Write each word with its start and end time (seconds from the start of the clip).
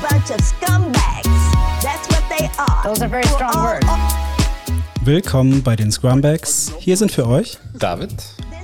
bunch 0.00 0.30
of 0.30 0.40
scumbags. 0.40 1.28
That's 1.82 2.08
what 2.08 2.22
they 2.30 2.48
are. 2.58 2.82
Those 2.84 3.02
are 3.02 3.08
very 3.08 3.26
strong 3.26 3.54
words. 3.62 3.86
Willkommen 5.02 5.62
bei 5.62 5.76
den 5.76 5.90
Scrumbags. 5.92 6.72
Hier 6.78 6.96
sind 6.96 7.12
für 7.12 7.26
euch 7.26 7.58
David. 7.78 8.10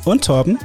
und 0.05 0.25
Torben. 0.25 0.59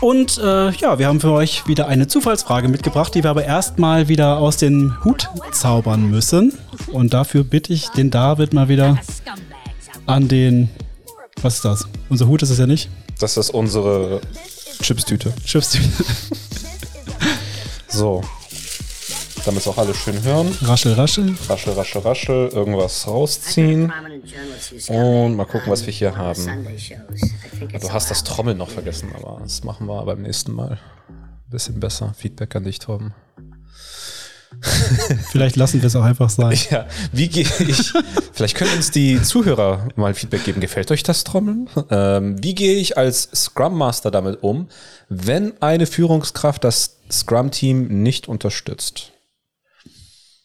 Und 0.00 0.38
äh, 0.38 0.70
ja, 0.70 0.98
wir 0.98 1.06
haben 1.06 1.20
für 1.20 1.32
euch 1.32 1.66
wieder 1.66 1.86
eine 1.86 2.06
Zufallsfrage 2.06 2.68
mitgebracht, 2.68 3.14
die 3.14 3.22
wir 3.22 3.30
aber 3.30 3.44
erstmal 3.44 4.08
wieder 4.08 4.38
aus 4.38 4.56
dem 4.56 5.04
Hut 5.04 5.28
zaubern 5.52 6.10
müssen. 6.10 6.52
Und 6.92 7.12
dafür 7.14 7.44
bitte 7.44 7.72
ich 7.72 7.88
den 7.90 8.10
David 8.10 8.52
mal 8.54 8.68
wieder 8.68 8.98
an 10.06 10.28
den. 10.28 10.70
Was 11.42 11.56
ist 11.56 11.64
das? 11.64 11.86
Unser 12.08 12.26
Hut 12.26 12.42
ist 12.42 12.50
es 12.50 12.58
ja 12.58 12.66
nicht. 12.66 12.88
Das 13.18 13.36
ist 13.36 13.50
unsere 13.50 14.20
Chipstüte. 14.80 15.32
Schiffstüte. 15.44 15.88
So. 17.88 18.22
Damit 19.44 19.60
es 19.60 19.68
auch 19.68 19.76
alle 19.76 19.94
schön 19.94 20.22
hören. 20.22 20.56
Raschel, 20.62 20.94
raschel. 20.94 21.34
Raschel, 21.48 21.74
raschel, 21.74 22.00
raschel. 22.00 22.48
Irgendwas 22.48 23.06
rausziehen. 23.06 23.92
Und 24.88 25.36
mal 25.36 25.44
gucken, 25.44 25.70
was 25.70 25.84
wir 25.84 25.92
hier 25.92 26.16
haben. 26.16 26.66
Du 27.80 27.92
hast 27.92 28.10
das 28.10 28.24
Trommeln 28.24 28.56
noch 28.56 28.70
vergessen, 28.70 29.10
aber 29.14 29.40
das 29.42 29.62
machen 29.62 29.86
wir 29.86 30.02
beim 30.04 30.22
nächsten 30.22 30.52
Mal. 30.52 30.78
Ein 31.08 31.50
bisschen 31.50 31.78
besser. 31.78 32.14
Feedback 32.16 32.56
an 32.56 32.64
dich, 32.64 32.78
Torben. 32.78 33.12
Vielleicht 35.30 35.56
lassen 35.56 35.82
wir 35.82 35.88
es 35.88 35.96
auch 35.96 36.04
einfach 36.04 36.30
sein. 36.30 36.56
Ja, 36.70 36.86
wie 37.12 37.28
gehe 37.28 37.46
ich? 37.58 37.92
Vielleicht 38.32 38.56
können 38.56 38.72
uns 38.76 38.90
die 38.90 39.20
Zuhörer 39.20 39.88
mal 39.96 40.14
Feedback 40.14 40.44
geben. 40.44 40.60
Gefällt 40.60 40.90
euch 40.90 41.02
das 41.02 41.24
Trommeln? 41.24 41.68
Ähm, 41.90 42.42
wie 42.42 42.54
gehe 42.54 42.76
ich 42.76 42.96
als 42.96 43.28
Scrum 43.34 43.76
Master 43.76 44.10
damit 44.10 44.42
um, 44.42 44.68
wenn 45.08 45.60
eine 45.60 45.86
Führungskraft 45.86 46.64
das 46.64 46.98
Scrum-Team 47.10 48.02
nicht 48.02 48.28
unterstützt? 48.28 49.13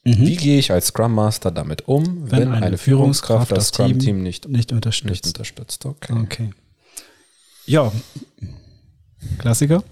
Wie 0.03 0.35
gehe 0.35 0.59
ich 0.59 0.71
als 0.71 0.87
Scrum 0.87 1.13
Master 1.13 1.51
damit 1.51 1.87
um, 1.87 2.31
wenn, 2.31 2.51
eine, 2.51 2.77
Führungskraft 2.77 3.51
das 3.51 3.67
Scrum-Team 3.67 4.23
nicht, 4.23 4.47
nicht 4.47 4.71
unterstützt. 4.71 5.09
nicht 5.09 5.27
unterstützt? 5.27 5.85
Okay. 5.85 6.13
Okay. 6.13 6.49
Ja. 7.65 7.91
Klassiker? 9.37 9.83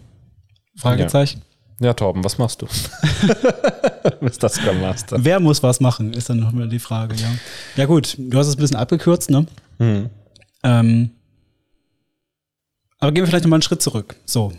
Fragezeichen. 0.77 1.41
Ja, 1.79 1.93
Torben, 1.93 2.23
was 2.23 2.37
machst 2.37 2.61
du? 2.61 2.65
du 4.03 4.11
bist 4.21 4.41
das 4.41 4.55
Scrum 4.55 4.81
Master. 4.81 5.17
Wer 5.23 5.39
muss 5.39 5.61
was 5.61 5.79
machen, 5.79 6.13
ist 6.13 6.29
dann 6.29 6.39
nochmal 6.39 6.67
die 6.67 6.79
Frage, 6.79 7.15
ja. 7.15 7.29
Ja 7.75 7.85
gut, 7.85 8.15
du 8.17 8.37
hast 8.37 8.47
es 8.47 8.55
ein 8.55 8.61
bisschen 8.61 8.77
abgekürzt, 8.77 9.29
ne? 9.29 9.45
Mhm. 9.77 10.09
Ähm, 10.63 11.11
aber 12.99 13.11
gehen 13.11 13.23
wir 13.23 13.27
vielleicht 13.27 13.43
nochmal 13.43 13.57
einen 13.57 13.63
Schritt 13.63 13.81
zurück. 13.81 14.15
So. 14.25 14.51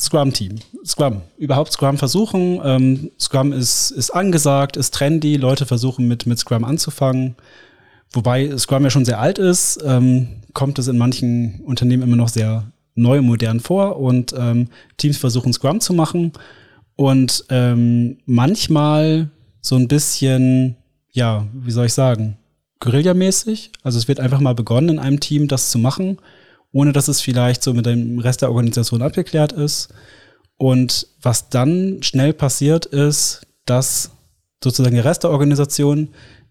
Scrum-Team. 0.00 0.56
Scrum. 0.84 1.22
Überhaupt 1.36 1.72
Scrum 1.72 1.98
versuchen. 1.98 2.60
Ähm, 2.64 3.10
Scrum 3.20 3.52
ist, 3.52 3.90
ist 3.90 4.10
angesagt, 4.10 4.76
ist 4.76 4.94
trendy. 4.94 5.36
Leute 5.36 5.66
versuchen 5.66 6.08
mit, 6.08 6.26
mit 6.26 6.38
Scrum 6.38 6.64
anzufangen. 6.64 7.36
Wobei 8.12 8.56
Scrum 8.56 8.82
ja 8.84 8.90
schon 8.90 9.04
sehr 9.04 9.20
alt 9.20 9.38
ist, 9.38 9.78
ähm, 9.84 10.28
kommt 10.52 10.78
es 10.78 10.88
in 10.88 10.98
manchen 10.98 11.60
Unternehmen 11.64 12.02
immer 12.02 12.16
noch 12.16 12.28
sehr 12.28 12.72
neu 12.94 13.18
und 13.18 13.26
modern 13.26 13.60
vor 13.60 13.98
und 13.98 14.34
ähm, 14.36 14.68
Teams 14.96 15.16
versuchen 15.16 15.52
Scrum 15.52 15.80
zu 15.80 15.92
machen 15.92 16.32
und 16.96 17.44
ähm, 17.50 18.18
manchmal 18.26 19.30
so 19.60 19.76
ein 19.76 19.86
bisschen, 19.86 20.76
ja, 21.12 21.46
wie 21.52 21.70
soll 21.70 21.86
ich 21.86 21.92
sagen, 21.92 22.36
Guerillamäßig. 22.80 23.72
Also 23.82 23.98
es 23.98 24.08
wird 24.08 24.20
einfach 24.20 24.40
mal 24.40 24.54
begonnen, 24.54 24.88
in 24.88 24.98
einem 24.98 25.20
Team 25.20 25.48
das 25.48 25.70
zu 25.70 25.78
machen, 25.78 26.18
ohne 26.72 26.92
dass 26.92 27.08
es 27.08 27.20
vielleicht 27.20 27.62
so 27.62 27.74
mit 27.74 27.86
dem 27.86 28.18
Rest 28.18 28.42
der 28.42 28.50
Organisation 28.50 29.02
abgeklärt 29.02 29.52
ist. 29.52 29.88
Und 30.56 31.06
was 31.22 31.48
dann 31.48 32.02
schnell 32.02 32.32
passiert 32.32 32.86
ist, 32.86 33.46
dass 33.64 34.10
sozusagen 34.62 34.94
der 34.94 35.04
Rest 35.04 35.24
der 35.24 35.30
Organisation 35.30 36.08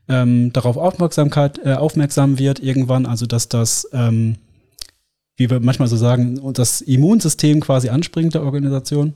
ähm, 0.08 0.52
darauf 0.52 0.78
Aufmerksamkeit, 0.78 1.59
äh, 1.63 1.74
aufmerksam 1.74 2.40
wird 2.40 2.59
irgendwann, 2.59 3.06
also 3.06 3.28
dass 3.28 3.50
das, 3.50 3.88
ähm, 3.94 4.38
wie 5.38 5.50
wir 5.50 5.59
manchmal 5.59 5.88
so 5.88 5.96
sagen, 5.96 6.41
das 6.53 6.81
Immunsystem 6.81 7.59
quasi 7.62 7.90
anspringt 7.90 8.34
der 8.34 8.44
Organisation 8.44 9.13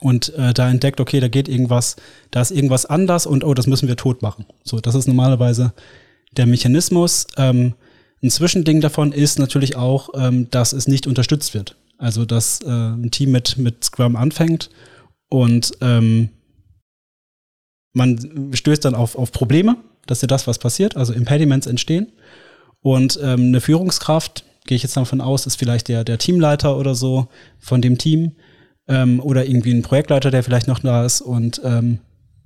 und 0.00 0.34
äh, 0.34 0.52
da 0.52 0.68
entdeckt, 0.68 1.00
okay, 1.00 1.20
da 1.20 1.28
geht 1.28 1.48
irgendwas, 1.48 1.96
da 2.32 2.40
ist 2.40 2.50
irgendwas 2.50 2.86
anders 2.86 3.24
und 3.24 3.44
oh, 3.44 3.54
das 3.54 3.68
müssen 3.68 3.88
wir 3.88 3.96
tot 3.96 4.20
machen. 4.20 4.44
So, 4.64 4.80
das 4.80 4.96
ist 4.96 5.06
normalerweise 5.06 5.72
der 6.32 6.46
Mechanismus. 6.46 7.28
Ähm, 7.36 7.74
ein 8.22 8.30
Zwischending 8.30 8.80
davon 8.80 9.12
ist 9.12 9.38
natürlich 9.38 9.76
auch, 9.76 10.10
ähm, 10.14 10.48
dass 10.50 10.72
es 10.72 10.86
nicht 10.86 11.06
unterstützt 11.06 11.54
wird. 11.54 11.76
Also, 11.98 12.24
dass 12.24 12.60
äh, 12.60 12.68
ein 12.68 13.10
Team 13.10 13.32
mit, 13.32 13.58
mit 13.58 13.84
Scrum 13.84 14.16
anfängt 14.16 14.70
und 15.28 15.72
ähm, 15.80 16.30
man 17.94 18.52
stößt 18.52 18.84
dann 18.84 18.94
auf, 18.94 19.16
auf 19.16 19.32
Probleme, 19.32 19.76
dass 20.06 20.22
ja 20.22 20.28
das, 20.28 20.46
was 20.46 20.58
passiert, 20.58 20.96
also 20.96 21.12
Impediments 21.12 21.66
entstehen. 21.66 22.12
Und 22.80 23.18
ähm, 23.22 23.48
eine 23.48 23.60
Führungskraft, 23.60 24.44
gehe 24.66 24.76
ich 24.76 24.82
jetzt 24.82 24.96
davon 24.96 25.20
aus, 25.20 25.46
ist 25.46 25.56
vielleicht 25.56 25.88
der, 25.88 26.04
der 26.04 26.18
Teamleiter 26.18 26.76
oder 26.76 26.94
so 26.94 27.28
von 27.58 27.80
dem 27.80 27.98
Team 27.98 28.32
ähm, 28.88 29.20
oder 29.20 29.46
irgendwie 29.46 29.72
ein 29.72 29.82
Projektleiter, 29.82 30.30
der 30.30 30.42
vielleicht 30.42 30.68
noch 30.68 30.80
da 30.80 31.04
ist. 31.04 31.20
Und 31.20 31.60
ähm, 31.64 31.98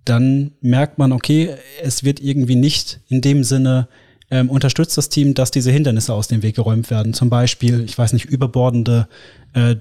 dann 0.05 0.53
merkt 0.61 0.99
man, 0.99 1.13
okay, 1.13 1.57
es 1.83 2.05
wird 2.05 2.21
irgendwie 2.21 2.57
nicht 2.57 3.01
in 3.09 3.21
dem 3.21 3.45
Sinne 3.45 3.89
ähm, 4.31 4.51
unterstützt 4.51 4.97
das 4.99 5.09
Team, 5.09 5.35
dass 5.35 5.51
diese 5.51 5.71
Hindernisse 5.71 6.13
aus 6.13 6.29
dem 6.29 6.43
Weg 6.43 6.57
geräumt 6.57 6.91
werden. 6.91 7.15
Zum 7.15 7.31
Beispiel, 7.31 7.85
ich 7.85 7.97
weiß 7.97 8.13
nicht, 8.13 8.25
überbordende 8.27 9.09
äh, 9.53 9.77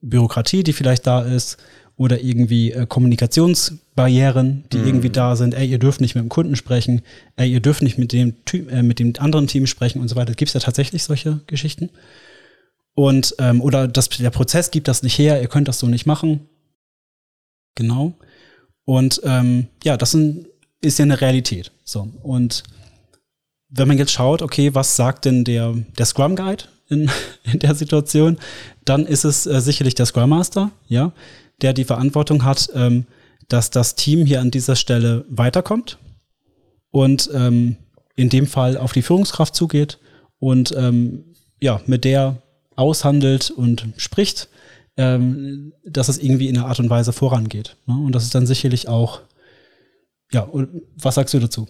Bürokratie, 0.00 0.62
die 0.62 0.72
vielleicht 0.72 1.06
da 1.06 1.22
ist, 1.22 1.58
oder 1.96 2.20
irgendwie 2.20 2.72
äh, 2.72 2.86
Kommunikationsbarrieren, 2.86 4.64
die 4.70 4.78
irgendwie 4.78 5.08
da 5.08 5.34
sind. 5.34 5.54
Ey, 5.54 5.66
ihr 5.66 5.78
dürft 5.78 6.00
nicht 6.02 6.14
mit 6.14 6.22
dem 6.22 6.28
Kunden 6.28 6.54
sprechen. 6.54 7.02
Ey, 7.36 7.50
ihr 7.50 7.60
dürft 7.60 7.82
nicht 7.82 7.96
mit 7.96 8.12
dem, 8.12 8.44
Ty 8.44 8.66
äh, 8.68 8.82
mit 8.82 8.98
dem 8.98 9.14
anderen 9.18 9.46
Team 9.46 9.66
sprechen 9.66 10.00
und 10.00 10.08
so 10.08 10.16
weiter. 10.16 10.34
Gibt 10.34 10.50
es 10.50 10.54
ja 10.54 10.60
tatsächlich 10.60 11.04
solche 11.04 11.40
Geschichten? 11.46 11.90
Und, 12.94 13.34
ähm, 13.38 13.62
oder 13.62 13.88
das, 13.88 14.10
der 14.10 14.30
Prozess 14.30 14.70
gibt 14.70 14.88
das 14.88 15.02
nicht 15.02 15.18
her, 15.18 15.40
ihr 15.40 15.48
könnt 15.48 15.68
das 15.68 15.78
so 15.78 15.86
nicht 15.86 16.06
machen. 16.06 16.48
Genau. 17.74 18.14
Und 18.84 19.20
ähm, 19.24 19.68
ja, 19.82 19.96
das 19.96 20.10
sind, 20.10 20.48
ist 20.82 20.98
ja 20.98 21.04
eine 21.04 21.20
Realität. 21.20 21.72
So. 21.84 22.10
Und 22.22 22.62
wenn 23.68 23.88
man 23.88 23.98
jetzt 23.98 24.12
schaut, 24.12 24.42
okay, 24.42 24.74
was 24.74 24.96
sagt 24.96 25.24
denn 25.24 25.44
der, 25.44 25.74
der 25.98 26.06
Scrum 26.06 26.36
Guide 26.36 26.64
in, 26.88 27.10
in 27.44 27.58
der 27.58 27.74
Situation, 27.74 28.38
dann 28.84 29.06
ist 29.06 29.24
es 29.24 29.46
äh, 29.46 29.60
sicherlich 29.60 29.94
der 29.94 30.06
Scrum 30.06 30.30
Master, 30.30 30.70
ja, 30.86 31.12
der 31.62 31.72
die 31.72 31.84
Verantwortung 31.84 32.44
hat, 32.44 32.68
ähm, 32.74 33.06
dass 33.48 33.70
das 33.70 33.94
Team 33.94 34.26
hier 34.26 34.40
an 34.40 34.50
dieser 34.50 34.76
Stelle 34.76 35.24
weiterkommt 35.28 35.98
und 36.90 37.30
ähm, 37.32 37.76
in 38.16 38.28
dem 38.28 38.46
Fall 38.46 38.76
auf 38.76 38.92
die 38.92 39.02
Führungskraft 39.02 39.54
zugeht 39.54 39.98
und 40.38 40.74
ähm, 40.76 41.24
ja, 41.60 41.80
mit 41.86 42.04
der 42.04 42.42
aushandelt 42.76 43.50
und 43.50 43.88
spricht, 43.96 44.48
ähm, 44.96 45.72
dass 45.84 46.08
es 46.08 46.18
irgendwie 46.18 46.48
in 46.48 46.56
einer 46.56 46.66
Art 46.66 46.80
und 46.80 46.90
Weise 46.90 47.12
vorangeht. 47.12 47.76
Ne? 47.86 47.94
Und 47.94 48.12
das 48.14 48.24
ist 48.24 48.34
dann 48.34 48.46
sicherlich 48.46 48.88
auch, 48.88 49.20
ja, 50.36 50.42
und 50.42 50.82
was 50.96 51.14
sagst 51.14 51.32
du 51.34 51.38
dazu? 51.38 51.66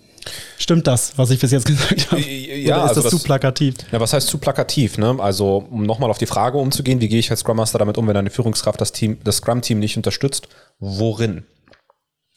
Stimmt 0.58 0.86
das, 0.88 1.16
was 1.16 1.30
ich 1.30 1.38
bis 1.38 1.52
jetzt 1.52 1.66
gesagt 1.72 2.10
habe? 2.10 2.20
Ja, 2.20 2.76
Oder 2.78 2.84
ist 2.84 2.88
also 2.90 3.02
das 3.02 3.10
zu 3.10 3.16
das- 3.16 3.24
plakativ? 3.24 3.74
Ja, 3.92 4.00
was 4.00 4.12
heißt 4.12 4.26
zu 4.26 4.38
plakativ? 4.38 4.98
Ne? 4.98 5.16
Also, 5.20 5.58
um 5.70 5.84
nochmal 5.84 6.10
auf 6.10 6.18
die 6.18 6.26
Frage 6.26 6.58
umzugehen, 6.58 7.00
wie 7.00 7.08
gehe 7.08 7.20
ich 7.20 7.30
als 7.30 7.40
Scrum 7.40 7.56
Master 7.58 7.78
damit 7.78 7.96
um, 7.96 8.08
wenn 8.08 8.16
eine 8.16 8.30
Führungskraft 8.30 8.80
das 8.80 8.90
Team, 8.90 9.18
das 9.22 9.36
Scrum-Team 9.36 9.78
nicht 9.78 9.96
unterstützt? 9.96 10.48
Worin? 10.80 11.44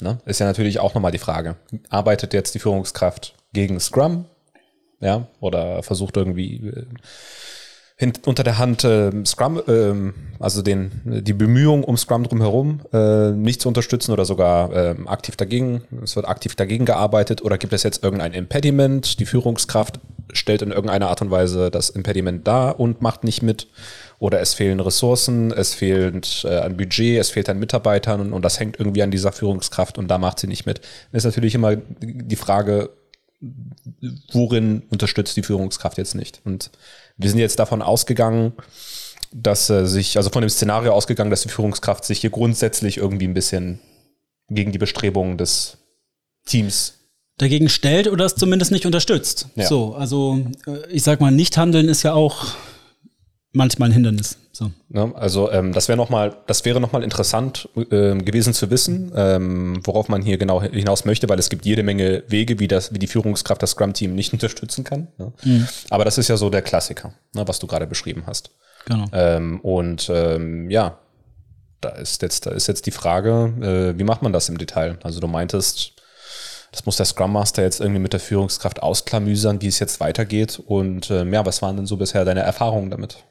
Ne? 0.02 0.20
Ist 0.26 0.40
ja 0.40 0.46
natürlich 0.46 0.80
auch 0.80 0.94
nochmal 0.94 1.12
die 1.12 1.18
Frage. 1.18 1.56
Arbeitet 1.90 2.34
jetzt 2.34 2.54
die 2.54 2.60
Führungskraft 2.60 3.34
gegen 3.54 3.80
Scrum? 3.80 4.26
Ja, 5.02 5.28
oder 5.40 5.82
versucht 5.82 6.16
irgendwie 6.18 6.86
äh, 8.00 8.06
hin, 8.06 8.14
unter 8.26 8.44
der 8.44 8.58
Hand 8.58 8.84
äh, 8.84 9.12
Scrum, 9.26 9.62
ähm, 9.68 10.14
also 10.40 10.62
den, 10.62 10.92
die 11.04 11.34
Bemühungen 11.34 11.84
um 11.84 11.98
Scrum 11.98 12.24
drumherum 12.24 12.82
äh, 12.94 13.32
nicht 13.32 13.62
zu 13.62 13.68
unterstützen 13.68 14.12
oder 14.12 14.26
sogar 14.26 14.74
ähm, 14.74 15.08
aktiv 15.08 15.36
dagegen, 15.36 15.84
es 16.04 16.16
wird 16.16 16.28
aktiv 16.28 16.56
dagegen 16.56 16.86
gearbeitet 16.86 17.42
oder 17.44 17.58
gibt 17.58 17.74
es 17.74 17.84
jetzt 17.84 18.04
irgendein 18.04 18.34
Impediment, 18.34 19.20
die 19.20 19.26
Führungskraft 19.26 20.00
stellt 20.32 20.62
in 20.62 20.72
irgendeiner 20.72 21.10
Art 21.10 21.22
und 21.22 21.32
Weise 21.32 21.72
das 21.72 21.90
Impediment 21.90 22.48
dar 22.48 22.80
und 22.80 23.02
macht 23.02 23.24
nicht 23.24 23.42
mit 23.42 23.68
oder 24.20 24.42
es 24.42 24.54
fehlen 24.54 24.80
Ressourcen, 24.80 25.52
es 25.52 25.74
fehlt 25.74 26.46
äh, 26.46 26.58
an 26.60 26.78
Budget, 26.78 27.20
es 27.20 27.30
fehlt 27.30 27.50
an 27.50 27.60
Mitarbeitern 27.60 28.22
und, 28.22 28.34
und 28.34 28.44
das 28.44 28.60
hängt 28.60 28.78
irgendwie 28.80 29.02
an 29.02 29.12
dieser 29.12 29.32
Führungskraft 29.32 29.98
und 29.98 30.10
da 30.10 30.18
macht 30.18 30.40
sie 30.40 30.48
nicht 30.48 30.66
mit. 30.66 30.82
Ist 31.12 31.24
natürlich 31.24 31.56
immer 31.56 31.76
die 31.76 32.36
Frage, 32.36 32.90
worin 34.34 34.84
unterstützt 34.90 35.38
die 35.38 35.44
Führungskraft 35.44 35.98
jetzt 35.98 36.16
nicht? 36.16 36.42
Und 36.44 36.72
wir 37.20 37.30
sind 37.30 37.40
jetzt 37.40 37.60
davon 37.60 37.82
ausgegangen, 37.82 38.54
dass 39.32 39.70
äh, 39.70 39.86
sich, 39.86 40.18
also 40.18 40.32
von 40.32 40.42
dem 40.42 40.50
Szenario 40.50 40.94
ausgegangen, 40.94 41.30
dass 41.30 41.42
die 41.42 41.50
Führungskraft 41.50 42.06
sich 42.06 42.22
hier 42.22 42.32
grundsätzlich 42.32 42.98
irgendwie 42.98 43.28
ein 43.28 43.34
bisschen 43.36 43.80
gegen 44.50 44.72
die 44.72 44.80
Bestrebungen 44.80 45.38
des 45.38 45.78
Teams 46.46 46.96
Dagegen 47.38 47.70
stellt 47.70 48.10
oder 48.10 48.26
es 48.26 48.36
zumindest 48.36 48.72
nicht 48.72 48.86
unterstützt. 48.86 49.48
Ja. 49.56 49.66
So, 49.66 49.94
also 49.94 50.46
äh, 50.68 50.92
ich 50.92 51.04
sag 51.04 51.22
mal, 51.22 51.32
nicht 51.32 51.56
handeln 51.58 51.88
ist 51.88 52.04
ja 52.04 52.14
auch 52.14 52.48
manchmal 53.52 53.90
ein 53.90 53.94
Hindernis. 53.94 54.38
So. 54.52 54.72
Ne? 54.90 55.12
Also 55.16 55.52
ähm, 55.52 55.72
das 55.72 55.88
wäre 55.88 55.98
noch 55.98 56.10
mal, 56.10 56.36
das 56.48 56.66
wäre 56.66 56.80
noch 56.80 56.92
mal 56.92 57.04
interessant 57.04 57.70
ähm, 57.92 58.26
gewesen 58.26 58.54
zu 58.54 58.70
wissen, 58.70 59.12
ähm, 59.16 59.80
worauf 59.84 60.10
man 60.10 60.22
hier 60.22 60.38
genau 60.38 60.62
hinaus 60.62 61.06
möchte, 61.06 61.30
weil 61.30 61.40
es 61.40 61.50
gibt 61.50 61.66
jede 61.66 61.84
Menge 61.84 62.24
Wege, 62.28 62.60
wie 62.60 62.68
das, 62.68 62.94
wie 62.94 63.00
die 63.00 63.08
Führungskraft 63.08 63.64
das 63.64 63.72
Scrum-Team 63.72 64.14
nicht 64.16 64.34
unterstützen 64.34 64.84
kann. 64.84 65.08
Ne? 65.18 65.34
Mhm. 65.44 65.68
Aber 65.90 66.06
das 66.06 66.18
ist 66.18 66.28
ja 66.28 66.38
so 66.38 66.50
der 66.50 66.62
Klassiker, 66.62 67.14
ne, 67.34 67.48
was 67.48 67.60
du 67.60 67.68
gerade 67.68 67.88
beschrieben 67.88 68.24
hast. 68.28 68.52
Genau. 68.86 69.06
Ähm, 69.14 69.60
und 69.62 70.10
ähm, 70.14 70.70
ja, 70.70 71.00
da 71.82 71.90
ist 71.90 72.22
jetzt, 72.22 72.46
da 72.46 72.52
ist 72.52 72.68
jetzt 72.68 72.86
die 72.86 72.92
Frage, 72.92 73.94
äh, 73.96 74.00
wie 74.00 74.04
macht 74.04 74.22
man 74.22 74.34
das 74.34 74.50
im 74.50 74.58
Detail? 74.58 74.98
Also 75.04 75.20
du 75.20 75.28
meintest, 75.28 75.94
das 76.72 76.86
muss 76.86 76.98
der 76.98 77.06
Scrum 77.06 77.32
Master 77.32 77.64
jetzt 77.64 77.80
irgendwie 77.80 78.02
mit 78.02 78.14
der 78.14 78.20
Führungskraft 78.20 78.84
ausklamüsern, 78.84 79.62
wie 79.62 79.68
es 79.68 79.80
jetzt 79.80 80.00
weitergeht. 80.00 80.62
Und 80.66 81.10
ähm, 81.12 81.34
ja, 81.34 81.46
was 81.46 81.62
waren 81.62 81.78
denn 81.78 81.86
so 81.86 81.98
bisher 81.98 82.26
deine 82.26 82.42
Erfahrungen 82.42 82.92
damit? 82.92 83.24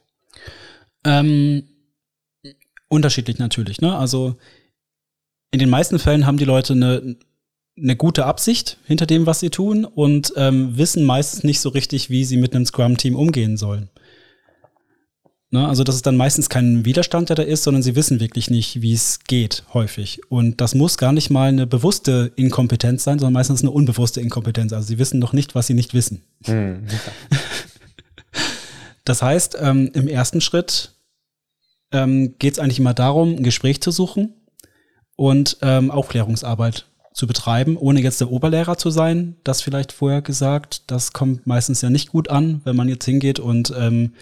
Ähm, 1.05 1.65
unterschiedlich 2.89 3.39
natürlich, 3.39 3.81
ne? 3.81 3.97
Also 3.97 4.37
in 5.50 5.59
den 5.59 5.71
meisten 5.71 5.99
Fällen 5.99 6.27
haben 6.27 6.37
die 6.37 6.45
Leute 6.45 6.75
eine, 6.75 7.17
eine 7.77 7.97
gute 7.97 8.27
Absicht 8.27 8.79
hinter 8.87 9.06
dem, 9.06 9.27
was 9.27 9.41
sie 9.41 9.50
tun 9.50 9.85
und 9.85 10.33
ähm, 10.37 10.77
wissen 10.77 11.05
meistens 11.05 11.45
nicht 11.45 11.61
so 11.61 11.71
richtig, 11.71 12.11
wie 12.11 12.25
sie 12.25 12.37
mit 12.37 12.55
einem 12.55 12.67
Scrum-Team 12.67 13.17
umgehen 13.17 13.56
sollen. 13.56 13.89
Ne? 15.50 15.67
Also 15.67 15.83
das 15.83 15.95
ist 15.95 16.06
dann 16.06 16.17
meistens 16.17 16.50
kein 16.50 16.85
Widerstand, 16.85 17.31
der 17.31 17.37
da 17.37 17.43
ist, 17.43 17.62
sondern 17.62 17.83
sie 17.83 17.97
wissen 17.97 18.21
wirklich 18.21 18.50
nicht, 18.50 18.83
wie 18.83 18.93
es 18.93 19.21
geht, 19.27 19.65
häufig. 19.73 20.21
Und 20.29 20.61
das 20.61 20.75
muss 20.75 20.99
gar 20.99 21.12
nicht 21.12 21.31
mal 21.31 21.49
eine 21.49 21.67
bewusste 21.67 22.33
Inkompetenz 22.37 23.05
sein, 23.05 23.19
sondern 23.19 23.33
meistens 23.33 23.62
eine 23.62 23.71
unbewusste 23.71 24.21
Inkompetenz. 24.21 24.75
Also 24.75 24.89
sie 24.89 24.99
wissen 24.99 25.19
noch 25.19 25.33
nicht, 25.33 25.55
was 25.55 25.67
sie 25.67 25.75
nicht 25.75 25.95
wissen. 25.95 26.23
Hm. 26.45 26.87
Das 29.08 29.22
heißt, 29.22 29.56
ähm, 29.60 29.90
im 29.94 30.06
ersten 30.06 30.43
Schritt 30.43 30.93
ähm, 31.93 32.34
geht 32.38 32.55
es 32.55 32.58
eigentlich 32.58 32.78
immer 32.78 32.93
darum, 32.93 33.37
ein 33.37 33.43
Gespräch 33.43 33.81
zu 33.81 33.90
suchen 33.90 34.34
und 35.16 35.56
ähm, 35.62 35.90
Aufklärungsarbeit 35.90 36.87
zu 37.14 37.26
betreiben, 37.26 37.78
ohne 37.78 38.00
jetzt 38.00 38.20
der 38.20 38.31
Oberlehrer 38.31 38.76
zu 38.76 38.90
sein. 38.90 39.37
Das 39.44 39.62
vielleicht 39.62 39.93
vorher 39.93 40.20
gesagt. 40.20 40.90
Das 40.90 41.14
kommt 41.14 41.46
meistens 41.46 41.81
ja 41.81 41.88
nicht 41.88 42.10
gut 42.10 42.28
an, 42.28 42.60
wenn 42.64 42.76
man 42.76 42.90
jetzt 42.90 43.06
hingeht 43.06 43.40
und 43.40 43.72
ähm, 43.76 44.12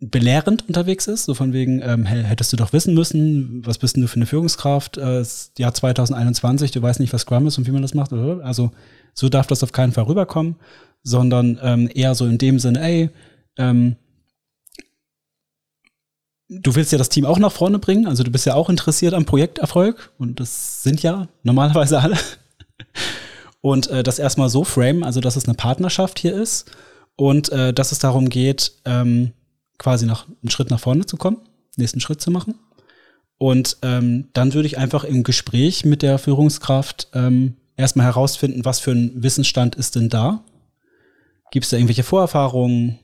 belehrend 0.00 0.66
unterwegs 0.66 1.06
ist, 1.06 1.26
so 1.26 1.34
von 1.34 1.52
wegen, 1.52 1.82
ähm, 1.82 2.06
hättest 2.06 2.52
du 2.52 2.56
doch 2.56 2.72
wissen 2.72 2.94
müssen, 2.94 3.64
was 3.66 3.78
bist 3.78 3.96
denn 3.96 4.02
du 4.02 4.08
für 4.08 4.16
eine 4.16 4.26
Führungskraft, 4.26 4.96
äh, 4.96 5.22
Jahr 5.58 5.74
2021, 5.74 6.70
du 6.72 6.80
weißt 6.80 7.00
nicht, 7.00 7.12
was 7.12 7.22
Scrum 7.22 7.46
ist 7.46 7.58
und 7.58 7.66
wie 7.66 7.70
man 7.70 7.82
das 7.82 7.94
macht? 7.94 8.12
Also 8.12 8.72
so 9.12 9.28
darf 9.28 9.46
das 9.46 9.62
auf 9.62 9.72
keinen 9.72 9.92
Fall 9.92 10.04
rüberkommen, 10.04 10.56
sondern 11.02 11.58
ähm, 11.62 11.90
eher 11.94 12.14
so 12.14 12.26
in 12.26 12.38
dem 12.38 12.58
Sinne, 12.58 12.80
ey, 12.80 13.10
ähm, 13.56 13.96
du 16.48 16.74
willst 16.74 16.92
ja 16.92 16.98
das 16.98 17.08
Team 17.08 17.24
auch 17.24 17.38
nach 17.38 17.52
vorne 17.52 17.78
bringen, 17.78 18.06
also 18.06 18.22
du 18.22 18.30
bist 18.30 18.46
ja 18.46 18.54
auch 18.54 18.70
interessiert 18.70 19.14
am 19.14 19.24
Projekterfolg 19.24 20.12
und 20.18 20.40
das 20.40 20.82
sind 20.82 21.02
ja 21.02 21.28
normalerweise 21.42 22.00
alle. 22.00 22.18
Und 23.60 23.88
äh, 23.88 24.02
das 24.02 24.18
erstmal 24.18 24.50
so 24.50 24.62
frame, 24.62 25.04
also 25.04 25.20
dass 25.20 25.36
es 25.36 25.46
eine 25.46 25.54
Partnerschaft 25.54 26.18
hier 26.18 26.34
ist 26.34 26.70
und 27.16 27.48
äh, 27.50 27.72
dass 27.72 27.92
es 27.92 27.98
darum 27.98 28.28
geht, 28.28 28.72
ähm, 28.84 29.32
quasi 29.78 30.04
noch 30.04 30.26
einen 30.28 30.50
Schritt 30.50 30.68
nach 30.68 30.80
vorne 30.80 31.06
zu 31.06 31.16
kommen, 31.16 31.38
nächsten 31.78 32.00
Schritt 32.00 32.20
zu 32.20 32.30
machen. 32.30 32.56
Und 33.38 33.78
ähm, 33.80 34.28
dann 34.34 34.52
würde 34.52 34.66
ich 34.66 34.76
einfach 34.76 35.04
im 35.04 35.22
Gespräch 35.22 35.86
mit 35.86 36.02
der 36.02 36.18
Führungskraft 36.18 37.08
ähm, 37.14 37.56
erstmal 37.76 38.04
herausfinden, 38.04 38.66
was 38.66 38.80
für 38.80 38.92
ein 38.92 39.22
Wissensstand 39.22 39.76
ist 39.76 39.96
denn 39.96 40.10
da. 40.10 40.44
Gibt 41.50 41.64
es 41.64 41.70
da 41.70 41.78
irgendwelche 41.78 42.04
Vorerfahrungen? 42.04 42.98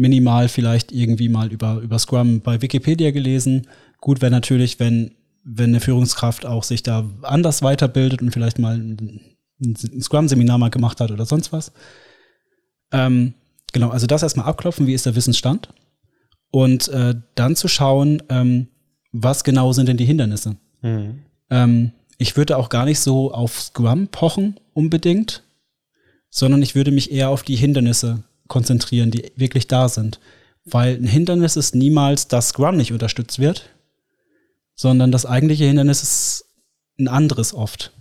Minimal 0.00 0.48
vielleicht 0.48 0.92
irgendwie 0.92 1.28
mal 1.28 1.52
über, 1.52 1.80
über 1.80 1.98
Scrum 1.98 2.40
bei 2.40 2.60
Wikipedia 2.62 3.10
gelesen. 3.10 3.66
Gut 4.00 4.20
wäre 4.20 4.30
natürlich, 4.30 4.80
wenn, 4.80 5.12
wenn 5.44 5.70
eine 5.70 5.80
Führungskraft 5.80 6.46
auch 6.46 6.64
sich 6.64 6.82
da 6.82 7.08
anders 7.22 7.62
weiterbildet 7.62 8.22
und 8.22 8.30
vielleicht 8.30 8.58
mal 8.58 8.76
ein, 8.76 9.20
ein 9.62 10.00
Scrum-Seminar 10.00 10.58
mal 10.58 10.70
gemacht 10.70 11.00
hat 11.00 11.10
oder 11.10 11.26
sonst 11.26 11.52
was. 11.52 11.72
Ähm, 12.92 13.34
Genau, 13.72 13.90
also 13.90 14.06
das 14.06 14.22
erstmal 14.22 14.46
abklopfen, 14.46 14.86
wie 14.86 14.94
ist 14.94 15.06
der 15.06 15.14
Wissensstand? 15.14 15.68
Und 16.50 16.88
äh, 16.88 17.14
dann 17.34 17.54
zu 17.54 17.68
schauen, 17.68 18.22
ähm, 18.28 18.68
was 19.12 19.44
genau 19.44 19.72
sind 19.72 19.88
denn 19.88 19.96
die 19.96 20.04
Hindernisse? 20.04 20.56
Mhm. 20.82 21.20
Ähm, 21.50 21.92
ich 22.18 22.36
würde 22.36 22.56
auch 22.56 22.68
gar 22.68 22.84
nicht 22.84 23.00
so 23.00 23.32
auf 23.32 23.60
Scrum 23.60 24.08
pochen 24.08 24.58
unbedingt, 24.74 25.44
sondern 26.28 26.62
ich 26.62 26.74
würde 26.74 26.90
mich 26.90 27.12
eher 27.12 27.28
auf 27.30 27.42
die 27.42 27.56
Hindernisse 27.56 28.24
konzentrieren, 28.50 29.10
die 29.10 29.32
wirklich 29.36 29.66
da 29.66 29.88
sind. 29.88 30.20
Weil 30.66 30.96
ein 30.96 31.06
Hindernis 31.06 31.56
ist 31.56 31.74
niemals, 31.74 32.28
dass 32.28 32.48
Scrum 32.48 32.76
nicht 32.76 32.92
unterstützt 32.92 33.38
wird, 33.38 33.70
sondern 34.74 35.10
das 35.10 35.24
eigentliche 35.24 35.64
Hindernis 35.64 36.02
ist 36.02 36.44
ein 36.98 37.08
anderes 37.08 37.54
oft. 37.54 37.92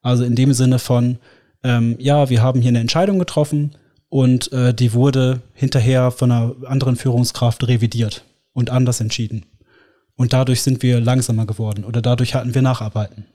Also 0.00 0.24
in 0.24 0.34
dem 0.34 0.54
Sinne 0.54 0.78
von, 0.78 1.18
ähm, 1.62 1.96
ja, 1.98 2.30
wir 2.30 2.40
haben 2.40 2.62
hier 2.62 2.70
eine 2.70 2.80
Entscheidung 2.80 3.18
getroffen, 3.18 3.76
und 4.08 4.52
äh, 4.52 4.72
die 4.72 4.94
wurde 4.94 5.42
hinterher 5.52 6.10
von 6.10 6.32
einer 6.32 6.56
anderen 6.66 6.96
Führungskraft 6.96 7.66
revidiert 7.68 8.24
und 8.52 8.70
anders 8.70 9.00
entschieden. 9.00 9.44
Und 10.16 10.32
dadurch 10.32 10.62
sind 10.62 10.82
wir 10.82 11.00
langsamer 11.00 11.46
geworden 11.46 11.84
oder 11.84 12.02
dadurch 12.02 12.34
hatten 12.34 12.54
wir 12.54 12.62
Nacharbeiten. 12.62 13.26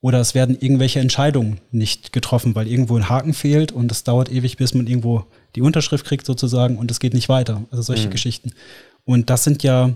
Oder 0.00 0.20
es 0.20 0.34
werden 0.34 0.56
irgendwelche 0.60 1.00
Entscheidungen 1.00 1.60
nicht 1.72 2.12
getroffen, 2.12 2.54
weil 2.54 2.68
irgendwo 2.68 2.96
ein 2.96 3.08
Haken 3.08 3.34
fehlt 3.34 3.72
und 3.72 3.90
es 3.90 4.04
dauert 4.04 4.30
ewig, 4.30 4.56
bis 4.56 4.74
man 4.74 4.86
irgendwo 4.86 5.24
die 5.56 5.60
Unterschrift 5.60 6.04
kriegt 6.04 6.24
sozusagen 6.24 6.78
und 6.78 6.90
es 6.90 7.00
geht 7.00 7.14
nicht 7.14 7.28
weiter. 7.28 7.62
Also 7.70 7.82
solche 7.82 8.06
mhm. 8.06 8.12
Geschichten. 8.12 8.52
Und 9.04 9.28
das 9.28 9.42
sind 9.42 9.62
ja, 9.64 9.90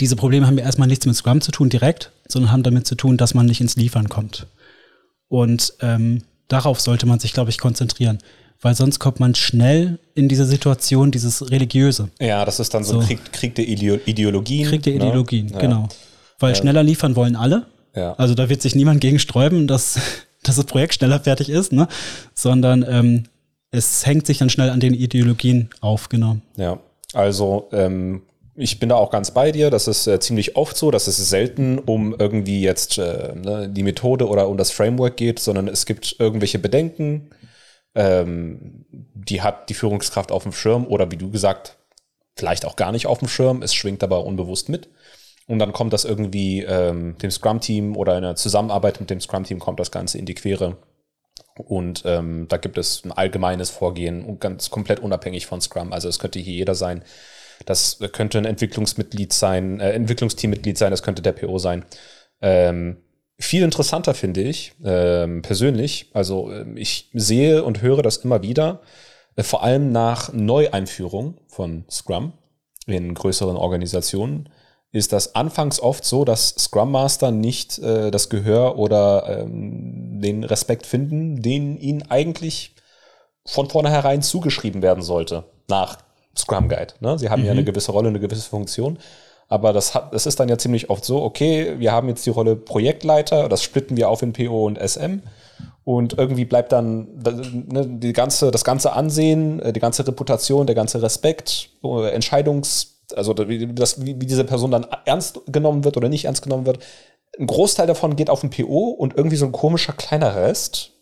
diese 0.00 0.16
Probleme 0.16 0.46
haben 0.46 0.58
ja 0.58 0.64
erstmal 0.64 0.88
nichts 0.88 1.06
mit 1.06 1.14
Scrum 1.14 1.40
zu 1.40 1.52
tun 1.52 1.68
direkt, 1.68 2.10
sondern 2.26 2.50
haben 2.50 2.62
damit 2.64 2.86
zu 2.86 2.96
tun, 2.96 3.16
dass 3.16 3.34
man 3.34 3.46
nicht 3.46 3.60
ins 3.60 3.76
Liefern 3.76 4.08
kommt. 4.08 4.46
Und 5.28 5.74
ähm, 5.80 6.22
darauf 6.48 6.80
sollte 6.80 7.06
man 7.06 7.20
sich, 7.20 7.32
glaube 7.32 7.50
ich, 7.50 7.58
konzentrieren 7.58 8.18
weil 8.60 8.74
sonst 8.74 8.98
kommt 8.98 9.20
man 9.20 9.34
schnell 9.34 9.98
in 10.14 10.28
diese 10.28 10.44
Situation, 10.44 11.10
dieses 11.10 11.50
Religiöse. 11.50 12.10
Ja, 12.20 12.44
das 12.44 12.58
ist 12.60 12.74
dann 12.74 12.84
so, 12.84 13.00
so. 13.00 13.06
Krieg, 13.06 13.32
Krieg 13.32 13.54
der 13.54 13.68
Ideologien. 13.68 14.68
Krieg 14.68 14.82
der 14.82 14.94
ne? 14.94 14.98
Ideologien, 14.98 15.46
ne? 15.46 15.58
genau. 15.58 15.88
Weil 16.38 16.54
ja. 16.54 16.60
schneller 16.60 16.82
liefern 16.82 17.16
wollen 17.16 17.36
alle. 17.36 17.66
Ja. 17.94 18.14
Also 18.14 18.34
da 18.34 18.48
wird 18.48 18.62
sich 18.62 18.74
niemand 18.74 19.00
gegen 19.00 19.18
sträuben, 19.18 19.66
dass, 19.66 19.98
dass 20.42 20.56
das 20.56 20.64
Projekt 20.64 20.94
schneller 20.94 21.20
fertig 21.20 21.48
ist, 21.48 21.72
ne? 21.72 21.88
sondern 22.34 22.84
ähm, 22.88 23.24
es 23.70 24.06
hängt 24.06 24.26
sich 24.26 24.38
dann 24.38 24.50
schnell 24.50 24.70
an 24.70 24.80
den 24.80 24.94
Ideologien 24.94 25.70
auf, 25.80 26.08
genau. 26.08 26.38
Ja, 26.56 26.80
also 27.12 27.68
ähm, 27.72 28.22
ich 28.54 28.80
bin 28.80 28.88
da 28.88 28.96
auch 28.96 29.10
ganz 29.10 29.30
bei 29.30 29.52
dir. 29.52 29.70
Das 29.70 29.86
ist 29.86 30.06
äh, 30.06 30.18
ziemlich 30.20 30.56
oft 30.56 30.76
so, 30.76 30.90
dass 30.90 31.06
es 31.06 31.16
selten 31.16 31.78
um 31.78 32.14
irgendwie 32.18 32.60
jetzt 32.60 32.98
äh, 32.98 33.34
ne, 33.34 33.68
die 33.68 33.82
Methode 33.84 34.28
oder 34.28 34.48
um 34.48 34.56
das 34.56 34.70
Framework 34.70 35.16
geht, 35.16 35.38
sondern 35.38 35.68
es 35.68 35.86
gibt 35.86 36.16
irgendwelche 36.18 36.58
Bedenken, 36.58 37.30
ähm, 37.94 38.84
die 38.90 39.42
hat 39.42 39.70
die 39.70 39.74
Führungskraft 39.74 40.32
auf 40.32 40.42
dem 40.42 40.52
Schirm 40.52 40.86
oder 40.86 41.10
wie 41.10 41.16
du 41.16 41.30
gesagt, 41.30 41.76
vielleicht 42.36 42.64
auch 42.64 42.76
gar 42.76 42.92
nicht 42.92 43.06
auf 43.06 43.18
dem 43.18 43.28
Schirm, 43.28 43.62
es 43.62 43.74
schwingt 43.74 44.02
aber 44.02 44.24
unbewusst 44.24 44.68
mit. 44.68 44.88
Und 45.48 45.58
dann 45.58 45.72
kommt 45.72 45.92
das 45.92 46.04
irgendwie 46.04 46.62
ähm, 46.62 47.16
dem 47.18 47.30
Scrum-Team 47.30 47.96
oder 47.96 48.16
in 48.16 48.22
der 48.22 48.36
Zusammenarbeit 48.36 49.00
mit 49.00 49.10
dem 49.10 49.20
Scrum-Team 49.20 49.58
kommt 49.58 49.80
das 49.80 49.90
Ganze 49.90 50.18
in 50.18 50.26
die 50.26 50.34
Quere. 50.34 50.76
Und 51.56 52.02
ähm, 52.04 52.46
da 52.48 52.58
gibt 52.58 52.78
es 52.78 53.02
ein 53.04 53.12
allgemeines 53.12 53.70
Vorgehen 53.70 54.24
und 54.24 54.40
ganz 54.40 54.70
komplett 54.70 55.00
unabhängig 55.00 55.46
von 55.46 55.60
Scrum. 55.60 55.92
Also 55.92 56.08
es 56.08 56.18
könnte 56.18 56.38
hier 56.38 56.54
jeder 56.54 56.74
sein. 56.74 57.02
Das 57.64 57.98
könnte 58.12 58.38
ein 58.38 58.44
Entwicklungsmitglied 58.44 59.32
sein, 59.32 59.80
äh, 59.80 59.90
Entwicklungsteammitglied 59.92 60.78
sein, 60.78 60.90
das 60.90 61.02
könnte 61.02 61.22
der 61.22 61.32
PO 61.32 61.58
sein. 61.58 61.84
Ähm, 62.40 62.98
viel 63.40 63.62
interessanter 63.62 64.14
finde 64.14 64.42
ich 64.42 64.74
ähm, 64.84 65.42
persönlich. 65.42 66.10
Also 66.12 66.52
ähm, 66.52 66.76
ich 66.76 67.10
sehe 67.14 67.64
und 67.64 67.82
höre 67.82 68.02
das 68.02 68.18
immer 68.18 68.42
wieder, 68.42 68.82
äh, 69.34 69.42
vor 69.42 69.62
allem 69.62 69.92
nach 69.92 70.32
Neueinführung 70.32 71.38
von 71.46 71.84
Scrum 71.90 72.32
in 72.86 73.14
größeren 73.14 73.56
Organisationen, 73.56 74.48
ist 74.90 75.12
das 75.12 75.34
anfangs 75.34 75.80
oft 75.80 76.04
so, 76.04 76.24
dass 76.24 76.50
Scrum 76.58 76.90
Master 76.90 77.30
nicht 77.30 77.78
äh, 77.78 78.10
das 78.10 78.30
Gehör 78.30 78.78
oder 78.78 79.42
ähm, 79.42 80.20
den 80.20 80.44
Respekt 80.44 80.86
finden, 80.86 81.42
den 81.42 81.76
ihnen 81.76 82.02
eigentlich 82.10 82.74
von 83.44 83.68
vornherein 83.68 84.22
zugeschrieben 84.22 84.82
werden 84.82 85.02
sollte 85.02 85.44
nach 85.68 85.98
Scrum 86.36 86.68
Guide. 86.68 86.94
Ne? 87.00 87.18
Sie 87.18 87.28
haben 87.28 87.40
mhm. 87.40 87.46
ja 87.46 87.52
eine 87.52 87.64
gewisse 87.64 87.92
Rolle, 87.92 88.08
eine 88.08 88.20
gewisse 88.20 88.48
Funktion. 88.48 88.98
Aber 89.48 89.72
das, 89.72 89.94
hat, 89.94 90.12
das 90.12 90.26
ist 90.26 90.38
dann 90.40 90.48
ja 90.48 90.58
ziemlich 90.58 90.90
oft 90.90 91.04
so, 91.04 91.22
okay, 91.22 91.78
wir 91.78 91.92
haben 91.92 92.08
jetzt 92.08 92.24
die 92.26 92.30
Rolle 92.30 92.54
Projektleiter, 92.54 93.48
das 93.48 93.62
splitten 93.62 93.96
wir 93.96 94.10
auf 94.10 94.22
in 94.22 94.34
PO 94.34 94.66
und 94.66 94.78
SM. 94.78 95.22
Und 95.84 96.18
irgendwie 96.18 96.44
bleibt 96.44 96.72
dann 96.72 97.08
ne, 97.16 97.86
die 97.88 98.12
ganze, 98.12 98.50
das 98.50 98.62
ganze 98.62 98.92
Ansehen, 98.92 99.60
äh, 99.60 99.72
die 99.72 99.80
ganze 99.80 100.06
Reputation, 100.06 100.66
der 100.66 100.74
ganze 100.74 101.00
Respekt, 101.00 101.70
äh, 101.82 102.10
Entscheidungs, 102.10 102.97
also 103.14 103.34
wie, 103.48 103.72
das, 103.74 104.04
wie, 104.04 104.20
wie 104.20 104.26
diese 104.26 104.44
Person 104.44 104.70
dann 104.70 104.86
ernst 105.04 105.40
genommen 105.46 105.84
wird 105.84 105.96
oder 105.96 106.08
nicht 106.08 106.24
ernst 106.24 106.42
genommen 106.42 106.66
wird. 106.66 106.78
Ein 107.38 107.46
Großteil 107.46 107.86
davon 107.86 108.16
geht 108.16 108.30
auf 108.30 108.40
den 108.40 108.50
PO 108.50 108.90
und 108.90 109.16
irgendwie 109.16 109.36
so 109.36 109.46
ein 109.46 109.52
komischer 109.52 109.92
kleiner 109.92 110.34
Rest 110.34 110.92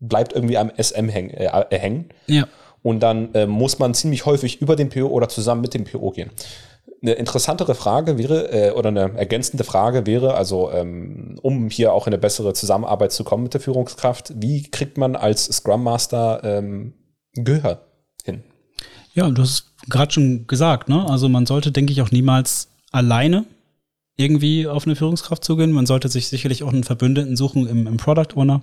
bleibt 0.00 0.32
irgendwie 0.32 0.58
am 0.58 0.70
SM 0.76 1.08
häng, 1.08 1.30
äh, 1.30 1.78
hängen. 1.78 2.08
Ja. 2.26 2.46
Und 2.82 3.00
dann 3.00 3.34
äh, 3.34 3.46
muss 3.46 3.78
man 3.78 3.94
ziemlich 3.94 4.26
häufig 4.26 4.60
über 4.60 4.76
den 4.76 4.88
PO 4.88 5.06
oder 5.06 5.28
zusammen 5.28 5.60
mit 5.60 5.74
dem 5.74 5.84
PO 5.84 6.10
gehen. 6.10 6.30
Eine 7.02 7.12
interessantere 7.12 7.74
Frage 7.74 8.16
wäre, 8.16 8.52
äh, 8.52 8.70
oder 8.72 8.88
eine 8.88 9.16
ergänzende 9.16 9.64
Frage 9.64 10.06
wäre, 10.06 10.34
also 10.34 10.70
ähm, 10.70 11.38
um 11.42 11.68
hier 11.68 11.92
auch 11.92 12.06
in 12.06 12.12
eine 12.12 12.20
bessere 12.20 12.52
Zusammenarbeit 12.52 13.12
zu 13.12 13.24
kommen 13.24 13.42
mit 13.42 13.54
der 13.54 13.60
Führungskraft, 13.60 14.32
wie 14.36 14.70
kriegt 14.70 14.98
man 14.98 15.16
als 15.16 15.44
Scrum 15.44 15.82
Master 15.82 16.40
ähm, 16.44 16.94
Gehör? 17.34 17.80
Ja, 19.16 19.30
du 19.30 19.42
hast 19.42 19.72
gerade 19.88 20.12
schon 20.12 20.46
gesagt, 20.46 20.90
ne? 20.90 21.08
Also 21.08 21.30
man 21.30 21.46
sollte, 21.46 21.72
denke 21.72 21.90
ich, 21.90 22.02
auch 22.02 22.10
niemals 22.10 22.68
alleine 22.92 23.46
irgendwie 24.16 24.66
auf 24.66 24.86
eine 24.86 24.94
Führungskraft 24.94 25.42
zugehen. 25.42 25.72
Man 25.72 25.86
sollte 25.86 26.08
sich 26.08 26.28
sicherlich 26.28 26.62
auch 26.62 26.72
einen 26.72 26.84
Verbündeten 26.84 27.34
suchen 27.34 27.66
im, 27.66 27.86
im 27.86 27.96
Product 27.96 28.36
Owner. 28.36 28.62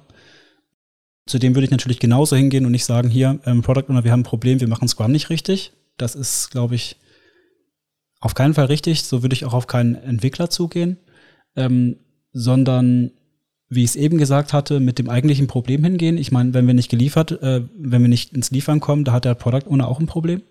Zu 1.25 1.39
dem 1.39 1.55
würde 1.55 1.65
ich 1.65 1.71
natürlich 1.71 1.99
genauso 1.99 2.35
hingehen 2.35 2.65
und 2.65 2.71
nicht 2.71 2.85
sagen, 2.85 3.09
hier, 3.09 3.39
ähm, 3.45 3.63
Product 3.63 3.89
Owner, 3.89 4.03
wir 4.03 4.11
haben 4.11 4.19
ein 4.19 4.25
Problem, 4.25 4.59
wir 4.59 4.67
machen 4.67 4.87
Scrum 4.87 5.11
nicht 5.11 5.31
richtig. 5.31 5.73
Das 5.97 6.13
ist, 6.13 6.51
glaube 6.51 6.75
ich, 6.75 6.97
auf 8.19 8.35
keinen 8.35 8.53
Fall 8.53 8.65
richtig. 8.65 9.03
So 9.03 9.23
würde 9.23 9.33
ich 9.33 9.45
auch 9.45 9.53
auf 9.53 9.65
keinen 9.65 9.95
Entwickler 9.95 10.51
zugehen, 10.51 10.97
ähm, 11.55 11.97
sondern 12.31 13.11
wie 13.69 13.83
ich 13.83 13.91
es 13.91 13.95
eben 13.95 14.17
gesagt 14.17 14.53
hatte, 14.53 14.79
mit 14.79 14.99
dem 14.99 15.09
eigentlichen 15.09 15.47
Problem 15.47 15.83
hingehen. 15.83 16.17
Ich 16.17 16.31
meine, 16.31 16.53
wenn 16.53 16.67
wir 16.67 16.73
nicht 16.73 16.89
geliefert, 16.89 17.31
äh, 17.41 17.61
wenn 17.77 18.01
wir 18.01 18.09
nicht 18.09 18.33
ins 18.33 18.51
Liefern 18.51 18.79
kommen, 18.79 19.03
da 19.03 19.13
hat 19.13 19.25
der 19.25 19.35
Product 19.35 19.67
Owner 19.67 19.87
auch 19.87 19.99
ein 19.99 20.05
Problem. 20.05 20.41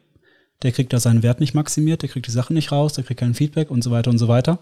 Der 0.62 0.73
kriegt 0.73 0.92
da 0.92 1.00
seinen 1.00 1.23
Wert 1.23 1.40
nicht 1.40 1.54
maximiert, 1.54 2.02
der 2.02 2.09
kriegt 2.09 2.26
die 2.26 2.33
Sachen 2.33 2.54
nicht 2.54 2.73
raus, 2.73 2.92
der 2.92 3.04
kriegt 3.04 3.21
kein 3.21 3.35
Feedback 3.35 3.71
und 3.71 3.83
so 3.83 3.90
weiter 3.90 4.11
und 4.11 4.19
so 4.19 4.28
weiter. 4.28 4.59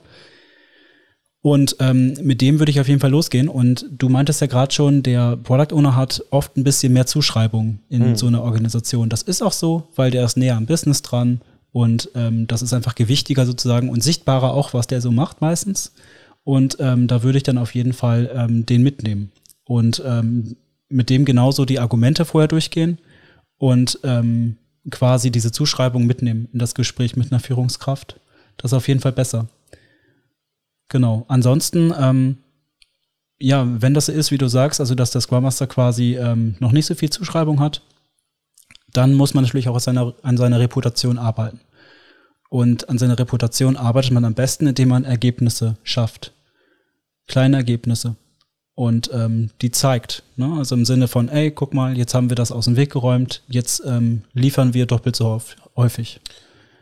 Und 1.43 1.77
ähm, 1.81 2.15
mit 2.23 2.43
dem 2.43 2.59
würde 2.59 2.71
ich 2.71 2.81
auf 2.81 2.89
jeden 2.89 3.01
Fall 3.01 3.11
losgehen. 3.11 3.49
Und 3.49 3.87
du 3.91 4.09
meintest 4.09 4.43
ja 4.43 4.47
gerade 4.47 4.73
schon, 4.75 5.03
der 5.03 5.39
Product 5.39 5.75
Owner 5.75 5.97
hat 5.97 6.23
oft 6.31 6.57
ein 6.57 6.65
bisschen 6.65 6.93
mehr 6.93 7.07
Zuschreibung 7.07 7.81
in 7.89 8.11
mhm. 8.11 8.17
so 8.17 8.27
einer 8.27 8.43
Organisation. 8.43 9.09
Das 9.09 9.23
ist 9.23 9.43
auch 9.43 9.53
so, 9.53 9.89
weil 9.97 10.11
der 10.11 10.25
ist 10.25 10.37
näher 10.37 10.57
am 10.57 10.67
Business 10.67 11.01
dran 11.01 11.41
und 11.73 12.11
ähm, 12.15 12.47
das 12.47 12.63
ist 12.63 12.75
einfach 12.75 12.95
gewichtiger 12.95 13.47
sozusagen 13.47 13.89
und 13.89 14.03
sichtbarer 14.03 14.53
auch, 14.53 14.75
was 14.75 14.87
der 14.87 15.01
so 15.01 15.11
macht 15.11 15.41
meistens. 15.41 15.93
Und 16.51 16.79
ähm, 16.81 17.07
da 17.07 17.23
würde 17.23 17.39
ich 17.39 17.45
dann 17.45 17.59
auf 17.59 17.77
jeden 17.77 17.93
Fall 17.93 18.29
ähm, 18.35 18.67
den 18.67 18.83
mitnehmen 18.83 19.31
und 19.63 20.03
ähm, 20.05 20.57
mit 20.89 21.09
dem 21.09 21.25
genauso 21.25 21.65
die 21.65 21.79
Argumente 21.79 22.25
vorher 22.25 22.49
durchgehen 22.49 22.99
und 23.57 24.01
ähm, 24.03 24.57
quasi 24.91 25.31
diese 25.31 25.53
Zuschreibung 25.53 26.07
mitnehmen 26.07 26.49
in 26.53 26.59
das 26.59 26.75
Gespräch 26.75 27.15
mit 27.15 27.31
einer 27.31 27.39
Führungskraft. 27.39 28.19
Das 28.57 28.73
ist 28.73 28.77
auf 28.77 28.89
jeden 28.89 28.99
Fall 28.99 29.13
besser. 29.13 29.47
Genau. 30.89 31.25
Ansonsten, 31.29 31.95
ähm, 31.97 32.39
ja, 33.39 33.65
wenn 33.81 33.95
das 33.95 34.07
so 34.07 34.13
ist, 34.13 34.33
wie 34.33 34.39
du 34.39 34.49
sagst, 34.49 34.81
also 34.81 34.97
dass 34.97 35.13
der 35.13 35.21
Scrum 35.21 35.45
Master 35.45 35.69
quasi 35.69 36.17
ähm, 36.17 36.57
noch 36.59 36.73
nicht 36.73 36.87
so 36.87 36.97
viel 36.97 37.11
Zuschreibung 37.11 37.61
hat, 37.61 37.83
dann 38.93 39.15
muss 39.15 39.35
man 39.35 39.45
natürlich 39.45 39.69
auch 39.69 39.75
an 39.75 39.81
seiner, 39.81 40.15
an 40.23 40.37
seiner 40.37 40.59
Reputation 40.59 41.17
arbeiten. 41.17 41.61
Und 42.49 42.89
an 42.89 42.99
seiner 42.99 43.21
Reputation 43.21 43.77
arbeitet 43.77 44.11
man 44.11 44.25
am 44.25 44.35
besten, 44.35 44.67
indem 44.67 44.89
man 44.89 45.05
Ergebnisse 45.05 45.77
schafft. 45.85 46.33
Kleine 47.31 47.59
Ergebnisse. 47.59 48.17
Und 48.75 49.09
ähm, 49.15 49.51
die 49.63 49.71
zeigt. 49.71 50.25
Ne? 50.35 50.53
Also 50.59 50.75
im 50.75 50.85
Sinne 50.85 51.07
von, 51.07 51.29
ey, 51.29 51.53
guck 51.53 51.75
mal, 51.75 51.97
jetzt 51.97 52.13
haben 52.13 52.29
wir 52.29 52.35
das 52.35 52.51
aus 52.51 52.65
dem 52.65 52.75
Weg 52.75 52.91
geräumt, 52.91 53.45
jetzt 53.47 53.83
ähm, 53.87 54.23
liefern 54.33 54.75
wir 54.75 54.87
doppelt 54.87 55.15
so 55.15 55.41
häufig. 55.77 56.21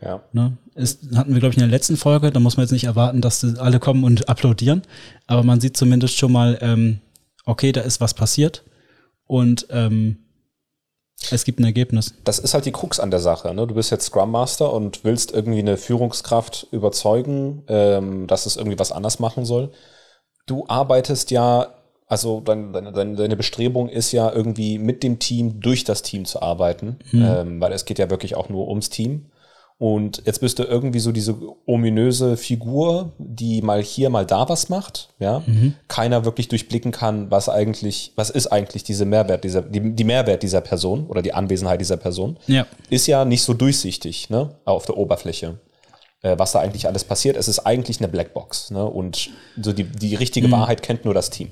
Ja. 0.01 0.23
Ne? 0.31 0.57
Ist, 0.73 1.15
hatten 1.15 1.33
wir, 1.33 1.39
glaube 1.39 1.51
ich, 1.51 1.57
in 1.57 1.69
der 1.69 1.69
letzten 1.69 1.97
Folge, 1.97 2.31
da 2.31 2.39
muss 2.39 2.57
man 2.57 2.63
jetzt 2.63 2.71
nicht 2.71 2.85
erwarten, 2.85 3.21
dass 3.21 3.43
alle 3.59 3.79
kommen 3.79 4.03
und 4.03 4.27
applaudieren, 4.27 4.81
aber 5.27 5.43
man 5.43 5.61
sieht 5.61 5.77
zumindest 5.77 6.17
schon 6.17 6.31
mal, 6.31 6.57
ähm, 6.61 6.99
okay, 7.45 7.71
da 7.71 7.81
ist 7.81 8.01
was 8.01 8.15
passiert 8.15 8.63
und 9.27 9.67
ähm, 9.69 10.17
es 11.29 11.43
gibt 11.43 11.59
ein 11.59 11.65
Ergebnis. 11.65 12.15
Das 12.23 12.39
ist 12.39 12.55
halt 12.55 12.65
die 12.65 12.71
Krux 12.71 12.99
an 12.99 13.11
der 13.11 13.19
Sache. 13.19 13.53
Ne? 13.53 13.67
Du 13.67 13.75
bist 13.75 13.91
jetzt 13.91 14.05
Scrum 14.05 14.31
Master 14.31 14.73
und 14.73 15.03
willst 15.03 15.31
irgendwie 15.31 15.59
eine 15.59 15.77
Führungskraft 15.77 16.65
überzeugen, 16.71 17.63
ähm, 17.67 18.25
dass 18.25 18.47
es 18.47 18.55
irgendwie 18.55 18.79
was 18.79 18.91
anders 18.91 19.19
machen 19.19 19.45
soll. 19.45 19.71
Du 20.49 20.65
arbeitest 20.67 21.29
ja, 21.29 21.67
also 22.07 22.41
dein, 22.41 22.73
deine, 22.73 23.15
deine 23.15 23.35
Bestrebung 23.35 23.87
ist 23.87 24.11
ja 24.11 24.31
irgendwie 24.31 24.79
mit 24.79 25.03
dem 25.03 25.19
Team 25.19 25.59
durch 25.61 25.83
das 25.83 26.01
Team 26.01 26.25
zu 26.25 26.41
arbeiten, 26.41 26.97
mhm. 27.11 27.23
ähm, 27.23 27.61
weil 27.61 27.71
es 27.71 27.85
geht 27.85 27.99
ja 27.99 28.09
wirklich 28.09 28.35
auch 28.35 28.49
nur 28.49 28.67
ums 28.67 28.89
Team. 28.89 29.27
Und 29.77 30.23
jetzt 30.25 30.41
bist 30.41 30.57
du 30.59 30.63
irgendwie 30.63 30.99
so 30.99 31.11
diese 31.11 31.37
ominöse 31.65 32.35
Figur, 32.35 33.13
die 33.19 33.61
mal 33.61 33.81
hier, 33.81 34.09
mal 34.09 34.25
da 34.25 34.49
was 34.49 34.69
macht, 34.69 35.09
ja. 35.19 35.43
Mhm. 35.45 35.75
Keiner 35.87 36.25
wirklich 36.25 36.47
durchblicken 36.47 36.91
kann, 36.91 37.29
was 37.29 37.47
eigentlich, 37.47 38.11
was 38.15 38.31
ist 38.31 38.47
eigentlich 38.47 38.83
diese 38.83 39.05
Mehrwert 39.05 39.43
dieser, 39.43 39.61
die, 39.61 39.95
die 39.95 40.03
Mehrwert 40.03 40.41
dieser 40.41 40.61
Person 40.61 41.05
oder 41.05 41.21
die 41.21 41.33
Anwesenheit 41.33 41.79
dieser 41.79 41.95
Person. 41.97 42.37
Ja. 42.47 42.65
Ist 42.89 43.05
ja 43.05 43.23
nicht 43.23 43.43
so 43.43 43.53
durchsichtig, 43.53 44.31
ne, 44.31 44.49
auf 44.65 44.85
der 44.85 44.97
Oberfläche. 44.97 45.59
Äh, 46.21 46.37
was 46.37 46.51
da 46.51 46.59
eigentlich 46.59 46.85
alles 46.85 47.05
passiert. 47.05 47.37
Es 47.37 47.47
ist 47.47 47.59
eigentlich 47.59 47.99
eine 47.99 48.09
Blackbox, 48.09 48.71
ne, 48.71 48.85
und 48.85 49.29
so 49.61 49.71
die, 49.71 49.85
die 49.85 50.15
richtige 50.15 50.47
mhm. 50.47 50.51
Wahrheit 50.51 50.83
kennt 50.83 51.05
nur 51.05 51.13
das 51.13 51.29
Team. 51.29 51.49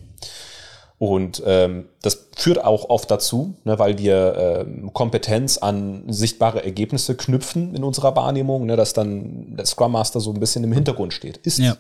Und 0.99 1.41
ähm, 1.45 1.89
das 2.01 2.27
führt 2.35 2.63
auch 2.63 2.89
oft 2.89 3.09
dazu, 3.09 3.55
ne, 3.63 3.79
weil 3.79 3.97
wir 3.97 4.65
ähm, 4.67 4.91
Kompetenz 4.93 5.57
an 5.57 6.03
sichtbare 6.07 6.65
Ergebnisse 6.65 7.15
knüpfen 7.15 7.75
in 7.75 7.83
unserer 7.85 8.15
Wahrnehmung, 8.17 8.65
ne, 8.65 8.75
dass 8.75 8.91
dann 8.91 9.55
der 9.55 9.65
Scrum 9.65 9.93
Master 9.93 10.19
so 10.19 10.33
ein 10.33 10.39
bisschen 10.39 10.65
im 10.65 10.73
Hintergrund 10.73 11.13
steht. 11.13 11.37
Ist, 11.37 11.59
ja. 11.59 11.77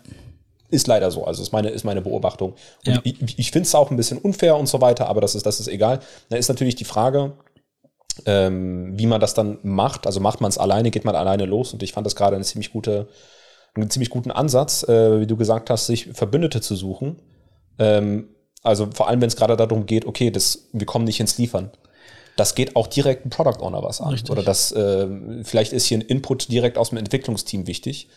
ist 0.69 0.87
leider 0.87 1.11
so. 1.11 1.25
Also 1.25 1.41
ist 1.41 1.51
meine, 1.51 1.69
ist 1.69 1.83
meine 1.83 2.01
Beobachtung. 2.01 2.53
Und 2.85 2.93
ja. 2.93 3.01
ich, 3.03 3.37
ich 3.37 3.51
finde 3.51 3.65
es 3.65 3.75
auch 3.75 3.91
ein 3.91 3.97
bisschen 3.97 4.19
unfair 4.19 4.55
und 4.55 4.67
so 4.67 4.79
weiter, 4.79 5.09
aber 5.09 5.19
das 5.19 5.35
ist, 5.35 5.45
das 5.45 5.59
ist 5.59 5.67
egal. 5.67 5.99
Da 6.29 6.37
ist 6.37 6.47
natürlich 6.47 6.75
die 6.75 6.85
Frage, 6.85 7.33
ähm, 8.25 8.97
wie 8.97 9.05
man 9.05 9.21
das 9.21 9.33
dann 9.33 9.59
macht. 9.63 10.05
Also 10.05 10.19
macht 10.19 10.41
man 10.41 10.49
es 10.49 10.57
alleine, 10.57 10.91
geht 10.91 11.05
man 11.05 11.15
alleine 11.15 11.45
los. 11.45 11.73
Und 11.73 11.83
ich 11.83 11.93
fand 11.93 12.05
das 12.05 12.15
gerade 12.15 12.35
eine 12.35 12.45
ziemlich 12.45 12.71
gute, 12.71 13.07
einen 13.75 13.89
ziemlich 13.89 14.09
guten 14.09 14.31
Ansatz, 14.31 14.83
äh, 14.83 15.21
wie 15.21 15.27
du 15.27 15.37
gesagt 15.37 15.69
hast, 15.69 15.87
sich 15.87 16.07
Verbündete 16.13 16.61
zu 16.61 16.75
suchen. 16.75 17.21
Ähm, 17.79 18.29
also 18.63 18.89
vor 18.93 19.07
allem, 19.07 19.21
wenn 19.21 19.27
es 19.27 19.35
gerade 19.35 19.55
darum 19.55 19.85
geht, 19.85 20.05
okay, 20.05 20.31
das, 20.31 20.69
wir 20.73 20.85
kommen 20.85 21.05
nicht 21.05 21.19
ins 21.19 21.37
Liefern. 21.37 21.71
Das 22.35 22.53
geht 22.53 22.75
auch 22.75 22.87
direkt 22.87 23.25
ein 23.25 23.29
Product 23.29 23.61
Owner 23.61 23.81
was 23.81 24.01
an. 24.01 24.09
Richtig. 24.09 24.29
Oder 24.29 24.43
das, 24.43 24.71
äh, 24.71 25.07
vielleicht 25.43 25.73
ist 25.73 25.85
hier 25.85 25.97
ein 25.97 26.01
Input 26.01 26.51
direkt 26.51 26.77
aus 26.77 26.89
dem 26.89 26.97
Entwicklungsteam 26.97 27.65
wichtig. 27.65 28.09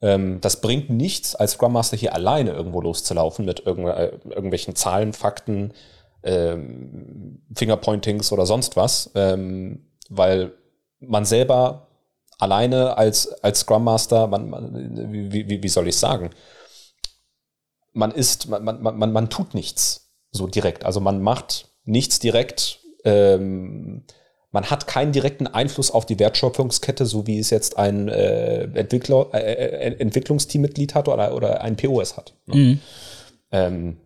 Ähm, 0.00 0.40
das 0.40 0.60
bringt 0.60 0.90
nichts, 0.90 1.34
als 1.34 1.52
Scrum 1.52 1.72
Master 1.72 1.96
hier 1.96 2.14
alleine 2.14 2.52
irgendwo 2.52 2.80
loszulaufen 2.80 3.44
mit 3.44 3.60
irgendw 3.66 3.90
äh, 3.90 4.18
irgendwelchen 4.28 4.74
Zahlen, 4.74 5.12
Fakten, 5.12 5.72
ähm, 6.28 7.40
Fingerpointings 7.54 8.32
oder 8.32 8.44
sonst 8.44 8.76
was, 8.76 9.10
ähm, 9.14 9.86
weil 10.10 10.52
man 11.00 11.24
selber 11.24 11.88
alleine 12.38 12.96
als, 12.96 13.28
als 13.42 13.60
Scrum 13.60 13.84
Master, 13.84 14.26
man, 14.26 14.50
man, 14.50 15.12
wie, 15.32 15.48
wie, 15.48 15.62
wie 15.62 15.68
soll 15.68 15.88
ich 15.88 15.96
sagen, 15.96 16.30
man 17.92 18.10
ist, 18.10 18.48
man, 18.48 18.62
man, 18.62 18.82
man, 18.82 19.12
man 19.12 19.30
tut 19.30 19.54
nichts 19.54 20.10
so 20.30 20.46
direkt. 20.46 20.84
Also 20.84 21.00
man 21.00 21.22
macht 21.22 21.68
nichts 21.84 22.18
direkt. 22.18 22.80
Ähm, 23.04 24.04
man 24.50 24.70
hat 24.70 24.86
keinen 24.86 25.12
direkten 25.12 25.46
Einfluss 25.46 25.90
auf 25.90 26.06
die 26.06 26.18
Wertschöpfungskette, 26.18 27.06
so 27.06 27.26
wie 27.26 27.38
es 27.38 27.50
jetzt 27.50 27.76
ein 27.78 28.08
äh, 28.08 28.64
Entwickler, 28.64 29.28
äh, 29.32 29.38
äh 29.38 29.98
Entwicklungsteammitglied 29.98 30.94
hat 30.94 31.08
oder, 31.08 31.34
oder 31.34 31.62
ein 31.62 31.76
POS 31.76 32.16
hat. 32.16 32.34
Ne? 32.46 32.54
Mhm. 32.54 32.80
Ähm, 33.50 33.96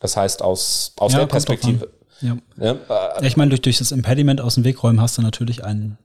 das 0.00 0.16
heißt, 0.16 0.42
aus, 0.42 0.92
aus 0.98 1.12
ja, 1.12 1.20
der 1.20 1.26
Perspektive. 1.26 1.92
Ja. 2.20 2.36
Ja, 2.58 2.76
äh, 3.18 3.26
ich 3.26 3.36
meine, 3.36 3.50
durch, 3.50 3.62
durch 3.62 3.78
das 3.78 3.92
Impediment 3.92 4.40
aus 4.40 4.54
dem 4.54 4.64
Weg 4.64 4.82
räumen 4.82 5.00
hast 5.00 5.18
du 5.18 5.22
natürlich 5.22 5.64
einen 5.64 5.98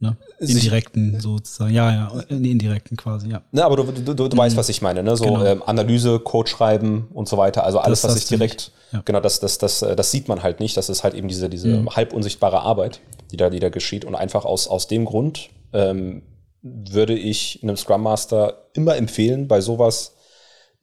Ne? 0.00 0.16
Indirekten 0.38 1.20
sozusagen. 1.20 1.72
Ja, 1.72 1.90
ja, 1.90 2.20
indirekten 2.28 2.96
quasi, 2.96 3.30
ja. 3.30 3.42
Ne, 3.52 3.64
aber 3.64 3.76
du, 3.76 3.84
du, 3.84 4.14
du, 4.14 4.28
du 4.28 4.36
mhm. 4.36 4.38
weißt, 4.38 4.56
was 4.56 4.68
ich 4.68 4.82
meine, 4.82 5.02
ne? 5.02 5.16
So 5.16 5.24
genau. 5.24 5.44
ähm, 5.44 5.62
Analyse, 5.64 6.18
Code 6.18 6.50
schreiben 6.50 7.08
und 7.14 7.28
so 7.28 7.38
weiter. 7.38 7.64
Also 7.64 7.78
alles, 7.78 8.02
das 8.02 8.10
was 8.10 8.18
ich 8.18 8.26
direkt, 8.26 8.72
ja. 8.92 9.02
genau, 9.04 9.20
das, 9.20 9.40
das, 9.40 9.58
das, 9.58 9.82
äh, 9.82 9.96
das 9.96 10.10
sieht 10.10 10.28
man 10.28 10.42
halt 10.42 10.60
nicht. 10.60 10.76
Das 10.76 10.88
ist 10.88 11.04
halt 11.04 11.14
eben 11.14 11.28
diese, 11.28 11.48
diese 11.48 11.68
mhm. 11.68 11.90
halb 11.90 12.12
unsichtbare 12.12 12.60
Arbeit, 12.60 13.00
die 13.30 13.36
da, 13.36 13.48
die 13.50 13.60
da 13.60 13.70
geschieht. 13.70 14.04
Und 14.04 14.14
einfach 14.14 14.44
aus, 14.44 14.68
aus 14.68 14.88
dem 14.88 15.04
Grund 15.04 15.48
ähm, 15.72 16.22
würde 16.60 17.14
ich 17.14 17.60
einem 17.62 17.76
Scrum 17.76 18.02
Master 18.02 18.66
immer 18.74 18.96
empfehlen, 18.96 19.48
bei 19.48 19.60
sowas 19.60 20.16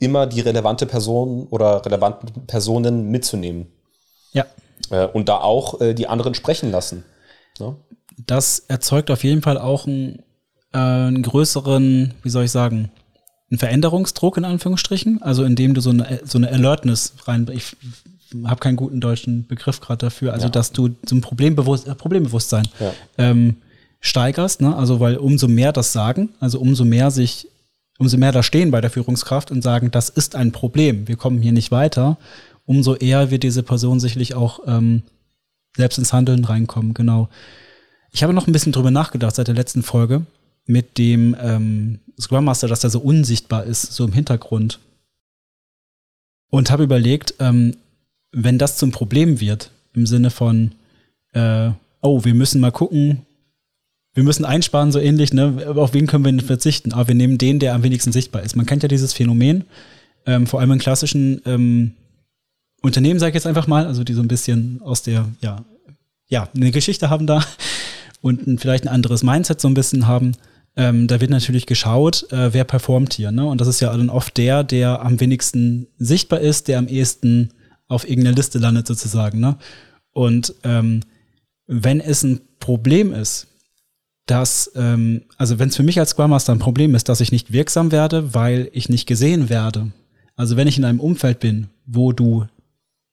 immer 0.01 0.27
die 0.27 0.41
relevante 0.41 0.85
Person 0.85 1.47
oder 1.49 1.85
relevanten 1.85 2.45
Personen 2.47 3.09
mitzunehmen. 3.09 3.67
Ja. 4.33 4.45
Äh, 4.89 5.07
und 5.07 5.29
da 5.29 5.37
auch 5.37 5.79
äh, 5.79 5.93
die 5.93 6.07
anderen 6.07 6.33
sprechen 6.33 6.71
lassen. 6.71 7.05
Ne? 7.59 7.75
das 8.27 8.59
erzeugt 8.67 9.11
auf 9.11 9.23
jeden 9.23 9.41
Fall 9.41 9.57
auch 9.57 9.87
einen, 9.87 10.19
äh, 10.73 10.77
einen 10.77 11.23
größeren, 11.23 12.13
wie 12.23 12.29
soll 12.29 12.45
ich 12.45 12.51
sagen, 12.51 12.91
einen 13.49 13.57
Veränderungsdruck 13.57 14.37
in 14.37 14.45
Anführungsstrichen, 14.45 15.21
also 15.21 15.43
indem 15.43 15.73
du 15.73 15.81
so 15.81 15.89
eine, 15.89 16.21
so 16.23 16.37
eine 16.37 16.49
Alertness 16.49 17.13
rein, 17.25 17.49
ich 17.53 17.75
habe 18.45 18.61
keinen 18.61 18.77
guten 18.77 19.01
deutschen 19.01 19.45
Begriff 19.47 19.81
gerade 19.81 20.05
dafür, 20.05 20.33
also 20.33 20.45
ja. 20.45 20.51
dass 20.51 20.71
du 20.71 20.89
so 21.05 21.15
ein 21.15 21.21
Problembewusst, 21.21 21.87
äh, 21.87 21.95
Problembewusstsein 21.95 22.67
ja. 22.79 22.93
ähm, 23.17 23.57
steigerst, 23.99 24.61
ne? 24.61 24.75
also 24.75 24.99
weil 24.99 25.17
umso 25.17 25.47
mehr 25.47 25.73
das 25.73 25.91
sagen, 25.91 26.29
also 26.39 26.59
umso 26.59 26.85
mehr 26.85 27.11
sich, 27.11 27.49
umso 28.01 28.17
mehr 28.17 28.31
da 28.31 28.41
stehen 28.41 28.71
bei 28.71 28.81
der 28.81 28.89
Führungskraft 28.89 29.51
und 29.51 29.61
sagen, 29.61 29.91
das 29.91 30.09
ist 30.09 30.35
ein 30.35 30.51
Problem, 30.51 31.07
wir 31.07 31.17
kommen 31.17 31.39
hier 31.39 31.51
nicht 31.51 31.69
weiter, 31.69 32.17
umso 32.65 32.95
eher 32.95 33.29
wird 33.29 33.43
diese 33.43 33.61
Person 33.61 33.99
sicherlich 33.99 34.33
auch 34.33 34.61
ähm, 34.65 35.03
selbst 35.77 35.99
ins 35.99 36.11
Handeln 36.11 36.43
reinkommen, 36.43 36.95
genau. 36.95 37.29
Ich 38.11 38.23
habe 38.23 38.33
noch 38.33 38.47
ein 38.47 38.53
bisschen 38.53 38.71
drüber 38.71 38.89
nachgedacht 38.89 39.35
seit 39.35 39.47
der 39.47 39.55
letzten 39.55 39.83
Folge 39.83 40.25
mit 40.65 40.97
dem 40.97 41.35
ähm, 41.39 41.99
Scrum 42.19 42.43
Master, 42.43 42.67
dass 42.67 42.79
der 42.79 42.89
so 42.89 42.99
unsichtbar 42.99 43.65
ist, 43.65 43.93
so 43.93 44.03
im 44.03 44.13
Hintergrund. 44.13 44.79
Und 46.49 46.71
habe 46.71 46.83
überlegt, 46.83 47.35
ähm, 47.39 47.77
wenn 48.31 48.57
das 48.57 48.77
zum 48.77 48.91
Problem 48.91 49.39
wird, 49.39 49.69
im 49.93 50.07
Sinne 50.07 50.31
von, 50.31 50.71
äh, 51.33 51.69
oh, 52.01 52.25
wir 52.25 52.33
müssen 52.33 52.61
mal 52.61 52.71
gucken, 52.71 53.27
wir 54.13 54.23
müssen 54.23 54.45
einsparen, 54.45 54.91
so 54.91 54.99
ähnlich, 54.99 55.33
ne? 55.33 55.73
Auf 55.75 55.93
wen 55.93 56.07
können 56.07 56.25
wir 56.25 56.31
denn 56.31 56.41
verzichten? 56.41 56.91
Aber 56.91 57.07
wir 57.07 57.15
nehmen 57.15 57.37
den, 57.37 57.59
der 57.59 57.73
am 57.73 57.83
wenigsten 57.83 58.11
sichtbar 58.11 58.43
ist. 58.43 58.55
Man 58.55 58.65
kennt 58.65 58.83
ja 58.83 58.89
dieses 58.89 59.13
Phänomen, 59.13 59.63
ähm, 60.25 60.47
vor 60.47 60.59
allem 60.59 60.71
in 60.71 60.79
klassischen 60.79 61.41
ähm, 61.45 61.93
Unternehmen, 62.81 63.19
sage 63.19 63.29
ich 63.29 63.35
jetzt 63.35 63.47
einfach 63.47 63.67
mal, 63.67 63.85
also 63.85 64.03
die 64.03 64.13
so 64.13 64.21
ein 64.21 64.27
bisschen 64.27 64.81
aus 64.81 65.03
der, 65.03 65.29
ja, 65.39 65.63
ja, 66.27 66.49
eine 66.55 66.71
Geschichte 66.71 67.09
haben 67.09 67.27
da 67.27 67.43
und 68.21 68.47
ein, 68.47 68.57
vielleicht 68.57 68.85
ein 68.85 68.93
anderes 68.93 69.23
Mindset 69.23 69.61
so 69.61 69.67
ein 69.67 69.73
bisschen 69.73 70.07
haben. 70.07 70.33
Ähm, 70.75 71.07
da 71.07 71.19
wird 71.19 71.31
natürlich 71.31 71.65
geschaut, 71.65 72.31
äh, 72.31 72.53
wer 72.53 72.63
performt 72.63 73.13
hier. 73.13 73.31
Ne? 73.31 73.45
Und 73.45 73.59
das 73.59 73.67
ist 73.67 73.81
ja 73.81 73.95
dann 73.95 74.09
oft 74.09 74.37
der, 74.37 74.63
der 74.63 75.01
am 75.01 75.19
wenigsten 75.19 75.87
sichtbar 75.97 76.39
ist, 76.39 76.67
der 76.67 76.79
am 76.79 76.87
ehesten 76.87 77.53
auf 77.87 78.07
irgendeiner 78.07 78.35
Liste 78.35 78.57
landet 78.57 78.87
sozusagen. 78.87 79.39
Ne? 79.39 79.57
Und 80.13 80.53
ähm, 80.63 81.01
wenn 81.67 81.99
es 81.99 82.23
ein 82.23 82.41
Problem 82.59 83.13
ist, 83.13 83.47
dass, 84.31 84.71
ähm, 84.75 85.23
also 85.37 85.59
wenn 85.59 85.67
es 85.67 85.75
für 85.75 85.83
mich 85.83 85.99
als 85.99 86.11
Scrum 86.11 86.29
Master 86.29 86.53
ein 86.53 86.59
Problem 86.59 86.95
ist, 86.95 87.09
dass 87.09 87.19
ich 87.19 87.33
nicht 87.33 87.51
wirksam 87.51 87.91
werde, 87.91 88.33
weil 88.33 88.69
ich 88.71 88.87
nicht 88.87 89.05
gesehen 89.05 89.49
werde. 89.49 89.91
Also 90.37 90.55
wenn 90.55 90.69
ich 90.69 90.77
in 90.77 90.85
einem 90.85 91.01
Umfeld 91.01 91.41
bin, 91.41 91.67
wo 91.85 92.13
du 92.13 92.47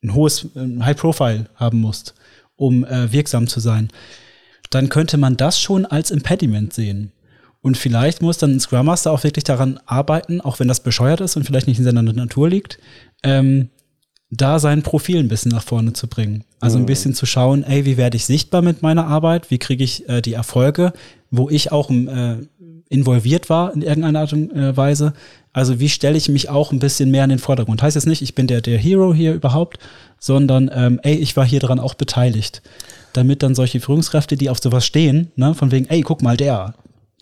ein 0.00 0.14
hohes 0.14 0.46
ein 0.54 0.84
High 0.84 0.96
Profile 0.96 1.46
haben 1.56 1.80
musst, 1.80 2.14
um 2.54 2.84
äh, 2.84 3.10
wirksam 3.10 3.48
zu 3.48 3.58
sein, 3.58 3.88
dann 4.70 4.90
könnte 4.90 5.16
man 5.16 5.37
das 5.37 5.60
schon 5.60 5.87
als 5.87 6.12
Impediment 6.12 6.72
sehen. 6.72 7.10
Und 7.62 7.76
vielleicht 7.76 8.22
muss 8.22 8.38
dann 8.38 8.54
ein 8.54 8.60
Scrum 8.60 8.87
Master 8.87 9.10
auch 9.10 9.25
wirklich 9.25 9.42
daran 9.42 9.80
arbeiten, 9.87 10.40
auch 10.40 10.60
wenn 10.60 10.68
das 10.68 10.84
bescheuert 10.84 11.20
ist 11.20 11.34
und 11.34 11.42
vielleicht 11.42 11.66
nicht 11.66 11.80
in 11.80 11.84
seiner 11.84 12.02
Natur 12.04 12.48
liegt, 12.48 12.78
ähm, 13.25 13.70
da 14.30 14.60
sein 14.60 14.82
Profil 14.82 15.18
ein 15.18 15.28
bisschen 15.28 15.50
nach 15.50 15.64
vorne 15.64 15.94
zu 15.94 16.06
bringen. 16.06 16.44
Also 16.60 16.78
ein 16.78 16.86
bisschen 16.86 17.14
zu 17.14 17.24
schauen, 17.24 17.62
ey, 17.62 17.84
wie 17.84 17.96
werde 17.96 18.16
ich 18.16 18.24
sichtbar 18.24 18.62
mit 18.62 18.82
meiner 18.82 19.06
Arbeit? 19.06 19.50
Wie 19.50 19.58
kriege 19.58 19.84
ich 19.84 20.08
äh, 20.08 20.20
die 20.20 20.32
Erfolge, 20.32 20.92
wo 21.30 21.48
ich 21.48 21.70
auch 21.70 21.90
äh, 21.90 22.36
involviert 22.88 23.48
war 23.48 23.72
in 23.72 23.82
irgendeiner 23.82 24.20
Art 24.20 24.32
und 24.32 24.52
äh, 24.52 24.76
Weise? 24.76 25.12
Also 25.52 25.78
wie 25.78 25.88
stelle 25.88 26.16
ich 26.16 26.28
mich 26.28 26.48
auch 26.48 26.72
ein 26.72 26.78
bisschen 26.78 27.10
mehr 27.10 27.24
in 27.24 27.30
den 27.30 27.38
Vordergrund? 27.38 27.82
Heißt 27.82 27.94
jetzt 27.94 28.06
nicht, 28.06 28.22
ich 28.22 28.34
bin 28.34 28.46
der, 28.46 28.60
der 28.60 28.78
Hero 28.78 29.14
hier 29.14 29.34
überhaupt, 29.34 29.78
sondern 30.18 30.70
ähm, 30.74 31.00
ey, 31.02 31.14
ich 31.14 31.36
war 31.36 31.46
hier 31.46 31.60
dran 31.60 31.80
auch 31.80 31.94
beteiligt. 31.94 32.62
Damit 33.12 33.42
dann 33.42 33.54
solche 33.54 33.80
Führungskräfte, 33.80 34.36
die 34.36 34.50
auf 34.50 34.58
sowas 34.58 34.84
stehen, 34.84 35.30
ne, 35.36 35.54
von 35.54 35.70
wegen, 35.70 35.86
ey, 35.88 36.02
guck 36.02 36.22
mal, 36.22 36.36
der, 36.36 36.74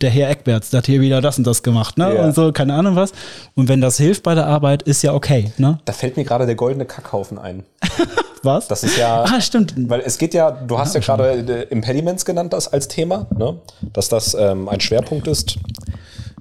der 0.03 0.11
Herr 0.11 0.31
Eckberts, 0.31 0.71
der 0.71 0.79
hat 0.79 0.87
hier 0.87 1.01
wieder 1.01 1.21
das 1.21 1.39
und 1.39 1.47
das 1.47 1.63
gemacht, 1.63 1.97
ne? 1.97 2.15
Ja. 2.15 2.25
Und 2.25 2.35
so, 2.35 2.53
keine 2.53 2.75
Ahnung 2.75 2.97
was. 2.97 3.13
Und 3.55 3.69
wenn 3.69 3.81
das 3.81 3.97
hilft 3.97 4.23
bei 4.23 4.35
der 4.35 4.47
Arbeit, 4.47 4.83
ist 4.83 5.03
ja 5.03 5.15
okay, 5.15 5.53
ne? 5.57 5.79
Da 5.85 5.93
fällt 5.93 6.17
mir 6.17 6.25
gerade 6.25 6.47
der 6.47 6.55
goldene 6.55 6.85
Kackhaufen 6.85 7.39
ein. 7.39 7.65
Was? 8.43 8.69
Das 8.69 8.85
ist 8.85 8.97
ja. 8.97 9.25
ah, 9.25 9.41
stimmt. 9.41 9.75
Weil 9.77 10.01
es 10.01 10.19
geht 10.19 10.33
ja, 10.33 10.53
du 10.53 10.79
hast 10.79 10.95
ja 10.95 11.01
gerade 11.01 11.31
äh, 11.33 11.63
Impediments 11.65 12.25
genannt 12.25 12.53
das 12.53 12.73
als 12.73 12.87
Thema, 12.87 13.27
ne? 13.37 13.59
dass 13.93 14.09
das 14.09 14.35
ähm, 14.39 14.69
ein 14.69 14.81
Schwerpunkt 14.81 15.27
ist 15.27 15.59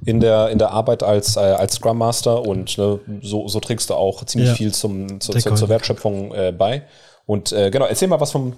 in 0.05 0.19
der, 0.19 0.49
in 0.49 0.59
der 0.59 0.71
Arbeit 0.71 1.01
als, 1.01 1.35
äh, 1.35 1.39
als 1.39 1.75
Scrum 1.75 1.97
Master 1.97 2.45
und 2.45 2.77
ne, 2.77 2.99
so, 3.21 3.47
so 3.47 3.59
trägst 3.59 3.89
du 3.89 3.95
auch 3.95 4.23
ziemlich 4.25 4.51
Ja. 4.51 4.55
viel 4.55 4.73
zum, 4.73 5.19
zu, 5.19 5.33
zur, 5.33 5.69
Wertschöpfung 5.69 6.33
äh, 6.33 6.53
bei. 6.55 6.83
Und 7.25 7.51
äh, 7.51 7.71
genau, 7.71 7.85
erzähl 7.85 8.07
mal 8.07 8.19
was 8.19 8.31
vom 8.31 8.53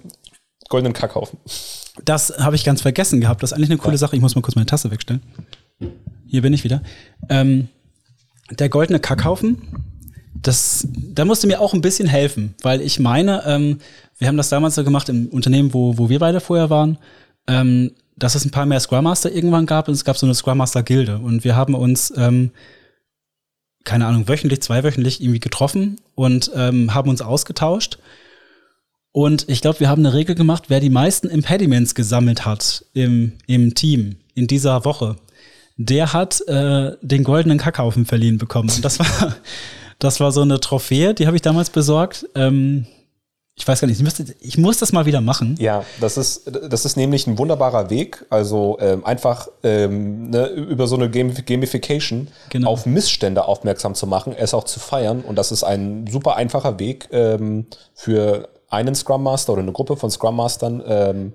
goldenen 0.68 0.92
Kackhaufen. 0.92 1.38
Das 2.04 2.34
habe 2.38 2.56
ich 2.56 2.64
ganz 2.64 2.82
vergessen 2.82 3.20
gehabt. 3.20 3.42
Das 3.42 3.52
ist 3.52 3.56
eigentlich 3.56 3.70
eine 3.70 3.78
coole 3.78 3.98
Sache. 3.98 4.16
Ich 4.16 4.22
muss 4.22 4.34
mal 4.34 4.42
kurz 4.42 4.54
meine 4.54 4.66
Tasse 4.66 4.90
wegstellen. 4.90 5.22
Hier 6.26 6.42
bin 6.42 6.52
ich 6.52 6.64
wieder. 6.64 6.82
Ähm, 7.28 7.68
der 8.50 8.68
goldene 8.68 9.00
Kackhaufen, 9.00 9.58
das, 10.34 10.86
da 10.92 11.24
musste 11.24 11.46
mir 11.46 11.60
auch 11.60 11.74
ein 11.74 11.80
bisschen 11.80 12.08
helfen, 12.08 12.54
weil 12.62 12.80
ich 12.80 13.00
meine, 13.00 13.42
ähm, 13.46 13.78
wir 14.18 14.28
haben 14.28 14.36
das 14.36 14.48
damals 14.48 14.74
so 14.74 14.84
gemacht 14.84 15.08
im 15.08 15.26
Unternehmen, 15.28 15.74
wo, 15.74 15.98
wo 15.98 16.08
wir 16.08 16.18
beide 16.18 16.40
vorher 16.40 16.70
waren, 16.70 16.98
ähm, 17.46 17.92
dass 18.16 18.34
es 18.34 18.44
ein 18.44 18.50
paar 18.50 18.66
mehr 18.66 18.80
Scrum 18.80 19.04
Master 19.04 19.32
irgendwann 19.32 19.66
gab 19.66 19.88
und 19.88 19.94
es 19.94 20.04
gab 20.04 20.16
so 20.16 20.26
eine 20.26 20.34
Scrum 20.34 20.58
Master 20.58 20.82
Gilde 20.82 21.18
und 21.18 21.44
wir 21.44 21.56
haben 21.56 21.74
uns 21.74 22.12
ähm, 22.16 22.50
keine 23.88 24.06
Ahnung, 24.06 24.28
wöchentlich, 24.28 24.60
zweiwöchentlich 24.60 25.22
irgendwie 25.22 25.40
getroffen 25.40 25.98
und 26.14 26.50
ähm, 26.54 26.92
haben 26.94 27.08
uns 27.08 27.22
ausgetauscht. 27.22 27.98
Und 29.12 29.48
ich 29.48 29.60
glaube, 29.60 29.80
wir 29.80 29.88
haben 29.88 30.04
eine 30.04 30.14
Regel 30.14 30.34
gemacht, 30.34 30.64
wer 30.68 30.80
die 30.80 30.90
meisten 30.90 31.28
Impediments 31.28 31.94
gesammelt 31.94 32.44
hat 32.44 32.84
im, 32.94 33.32
im 33.46 33.74
Team 33.74 34.16
in 34.34 34.46
dieser 34.46 34.84
Woche, 34.84 35.16
der 35.76 36.12
hat 36.12 36.40
äh, 36.48 36.92
den 37.02 37.24
goldenen 37.24 37.58
Kackhaufen 37.58 38.04
verliehen 38.04 38.38
bekommen. 38.38 38.70
Und 38.70 38.84
das 38.84 38.98
war, 38.98 39.34
das 39.98 40.20
war 40.20 40.32
so 40.32 40.42
eine 40.42 40.60
Trophäe, 40.60 41.14
die 41.14 41.26
habe 41.26 41.36
ich 41.36 41.42
damals 41.42 41.70
besorgt. 41.70 42.26
Ähm, 42.34 42.86
ich 43.58 43.66
weiß 43.66 43.80
gar 43.80 43.88
nicht, 43.88 43.98
ich, 43.98 44.04
müsste, 44.04 44.24
ich 44.40 44.56
muss 44.56 44.78
das 44.78 44.92
mal 44.92 45.04
wieder 45.04 45.20
machen. 45.20 45.56
Ja, 45.58 45.84
das 46.00 46.16
ist, 46.16 46.50
das 46.70 46.84
ist 46.84 46.96
nämlich 46.96 47.26
ein 47.26 47.38
wunderbarer 47.38 47.90
Weg, 47.90 48.24
also 48.30 48.78
ähm, 48.80 49.04
einfach 49.04 49.48
ähm, 49.64 50.30
ne, 50.30 50.46
über 50.46 50.86
so 50.86 50.94
eine 50.94 51.10
Gamification 51.10 52.28
Genau. 52.50 52.70
auf 52.70 52.86
Missstände 52.86 53.44
aufmerksam 53.46 53.96
zu 53.96 54.06
machen, 54.06 54.32
es 54.36 54.54
auch 54.54 54.62
zu 54.62 54.78
feiern. 54.78 55.22
Und 55.22 55.36
das 55.36 55.50
ist 55.50 55.64
ein 55.64 56.06
super 56.06 56.36
einfacher 56.36 56.78
Weg 56.78 57.08
ähm, 57.10 57.66
für 57.94 58.48
einen 58.70 58.94
Scrum 58.94 59.22
Master 59.22 59.52
oder 59.54 59.62
eine 59.62 59.72
Gruppe 59.72 59.96
von 59.96 60.10
Scrum 60.10 60.36
Mastern, 60.36 60.82
ähm, 60.86 61.32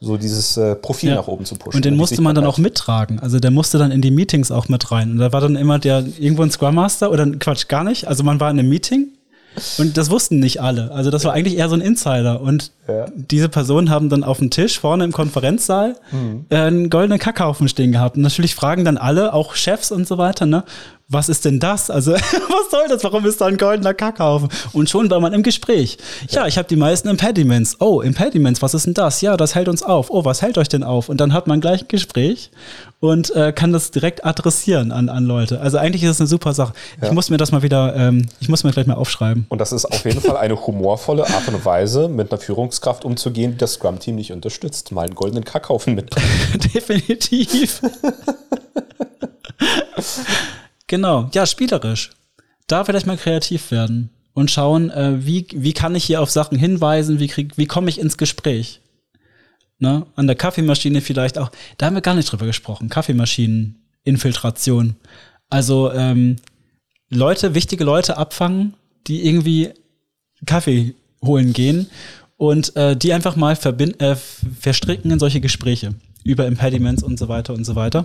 so 0.00 0.16
dieses 0.16 0.56
äh, 0.56 0.74
Profil 0.74 1.10
Ja. 1.10 1.16
nach 1.16 1.28
oben 1.28 1.44
zu 1.44 1.54
pushen. 1.54 1.76
Und 1.78 1.84
den 1.84 1.96
musste 1.96 2.20
man 2.22 2.34
dann 2.34 2.44
auch 2.46 2.58
mittragen. 2.58 3.20
Also 3.20 3.38
der 3.38 3.50
musste 3.52 3.78
dann 3.78 3.92
in 3.92 4.00
die 4.02 4.10
Meetings 4.10 4.50
auch 4.50 4.68
mit 4.68 4.90
rein. 4.90 5.12
Und 5.12 5.18
da 5.18 5.32
war 5.32 5.40
dann 5.40 5.54
immer 5.56 5.78
der 5.78 6.04
irgendwo 6.18 6.42
ein 6.42 6.50
Scrum 6.50 6.74
Master 6.74 7.10
oder 7.10 7.24
Quatsch, 7.38 7.68
gar 7.68 7.84
nicht. 7.84 8.08
Also 8.08 8.24
man 8.24 8.40
war 8.40 8.50
in 8.50 8.58
einem 8.58 8.68
Meeting 8.68 9.08
und 9.78 9.96
das 9.98 10.10
wussten 10.10 10.40
nicht 10.40 10.60
alle. 10.62 10.90
Also 10.92 11.10
das 11.10 11.24
war 11.24 11.34
eigentlich 11.34 11.56
eher 11.58 11.68
so 11.68 11.74
ein 11.76 11.82
Insider. 11.82 12.40
Und 12.40 12.72
Ja. 12.88 13.04
diese 13.14 13.48
Personen 13.48 13.90
haben 13.90 14.08
dann 14.08 14.24
auf 14.24 14.38
dem 14.38 14.50
Tisch 14.50 14.80
vorne 14.80 15.04
im 15.04 15.12
Konferenzsaal 15.12 15.94
Mhm. 16.10 16.46
äh, 16.48 16.56
einen 16.56 16.90
goldenen 16.90 17.18
Kackhaufen 17.20 17.68
stehen 17.68 17.92
gehabt. 17.92 18.16
Und 18.16 18.22
natürlich 18.22 18.54
fragen 18.56 18.84
dann 18.84 18.96
alle, 18.96 19.32
auch 19.34 19.54
Chefs 19.54 19.92
und 19.92 20.08
so 20.08 20.18
weiter, 20.18 20.46
ne? 20.46 20.64
Was 21.12 21.28
ist 21.28 21.44
denn 21.44 21.60
das? 21.60 21.90
Also, 21.90 22.12
was 22.14 22.70
soll 22.70 22.88
das? 22.88 23.04
Warum 23.04 23.26
ist 23.26 23.40
da 23.40 23.46
ein 23.46 23.58
goldener 23.58 23.92
Kackhaufen? 23.92 24.48
Und 24.72 24.88
schon 24.88 25.10
war 25.10 25.20
man 25.20 25.34
im 25.34 25.42
Gespräch. 25.42 25.98
Ja, 26.30 26.46
ich 26.46 26.56
habe 26.56 26.66
die 26.66 26.76
meisten 26.76 27.08
Impediments. 27.08 27.76
Oh, 27.80 28.00
Impediments, 28.00 28.62
was 28.62 28.72
ist 28.72 28.86
denn 28.86 28.94
das? 28.94 29.20
Ja, 29.20 29.36
das 29.36 29.54
hält 29.54 29.68
uns 29.68 29.82
auf. 29.82 30.10
Oh, 30.10 30.24
was 30.24 30.40
hält 30.40 30.56
euch 30.56 30.68
denn 30.68 30.82
auf? 30.82 31.10
Und 31.10 31.20
dann 31.20 31.34
hat 31.34 31.46
man 31.46 31.60
gleich 31.60 31.82
ein 31.82 31.88
Gespräch 31.88 32.50
und 33.00 33.34
äh, 33.36 33.52
kann 33.52 33.72
das 33.72 33.90
direkt 33.90 34.24
adressieren 34.24 34.90
an, 34.90 35.10
an 35.10 35.24
Leute. 35.24 35.60
Also 35.60 35.76
eigentlich 35.76 36.02
ist 36.02 36.10
es 36.10 36.20
eine 36.20 36.28
super 36.28 36.54
Sache. 36.54 36.72
Ich 37.02 37.10
muss 37.10 37.28
mir 37.28 37.36
das 37.36 37.52
mal 37.52 37.62
wieder, 37.62 37.94
ähm, 37.94 38.26
ich 38.40 38.48
muss 38.48 38.64
mir 38.64 38.70
gleich 38.70 38.86
mal 38.86 38.94
aufschreiben. 38.94 39.44
Und 39.50 39.58
das 39.58 39.72
ist 39.72 39.84
auf 39.84 40.04
jeden 40.06 40.22
Fall 40.22 40.38
eine 40.38 40.66
humorvolle 40.66 41.26
Art 41.26 41.46
und 41.48 41.62
Weise, 41.66 42.08
mit 42.08 42.32
einer 42.32 42.40
Führungskraft 42.40 43.04
umzugehen, 43.04 43.52
die 43.52 43.58
das 43.58 43.74
Scrum-Team 43.74 44.14
nicht 44.14 44.32
unterstützt. 44.32 44.92
Mal 44.92 45.02
einen 45.02 45.14
goldenen 45.14 45.44
Kackhaufen 45.44 45.94
mit. 45.94 46.14
Definitiv. 46.74 47.82
genau. 50.92 51.30
Ja, 51.32 51.46
spielerisch. 51.46 52.10
Da 52.66 52.84
vielleicht 52.84 53.06
mal 53.06 53.16
kreativ 53.16 53.70
werden 53.70 54.10
und 54.34 54.50
schauen, 54.50 54.90
äh, 54.90 55.24
wie, 55.24 55.46
wie 55.50 55.72
kann 55.72 55.94
ich 55.94 56.04
hier 56.04 56.20
auf 56.20 56.30
Sachen 56.30 56.58
hinweisen, 56.58 57.18
wie, 57.18 57.32
wie 57.56 57.66
komme 57.66 57.88
ich 57.88 57.98
ins 57.98 58.18
Gespräch. 58.18 58.82
Ne? 59.78 60.04
An 60.16 60.26
der 60.26 60.36
Kaffeemaschine 60.36 61.00
vielleicht 61.00 61.38
auch. 61.38 61.50
Da 61.78 61.86
haben 61.86 61.94
wir 61.94 62.02
gar 62.02 62.14
nicht 62.14 62.30
drüber 62.30 62.44
gesprochen. 62.44 62.90
Kaffeemashinen-Infiltration. 62.90 64.96
Also 65.48 65.90
ähm, 65.92 66.36
Leute, 67.08 67.54
wichtige 67.54 67.84
Leute 67.84 68.18
abfangen, 68.18 68.74
die 69.06 69.26
irgendwie 69.26 69.70
Kaffee 70.44 70.94
holen 71.24 71.54
gehen 71.54 71.88
und 72.36 72.76
äh, 72.76 72.98
die 72.98 73.14
einfach 73.14 73.36
mal 73.36 73.56
verbind 73.56 73.98
äh, 74.02 74.16
verstricken 74.16 75.10
in 75.10 75.18
solche 75.18 75.40
Gespräche 75.40 75.94
über 76.22 76.46
Impediments 76.46 77.02
und 77.02 77.18
so 77.18 77.28
weiter 77.28 77.54
und 77.54 77.64
so 77.64 77.76
weiter, 77.76 78.04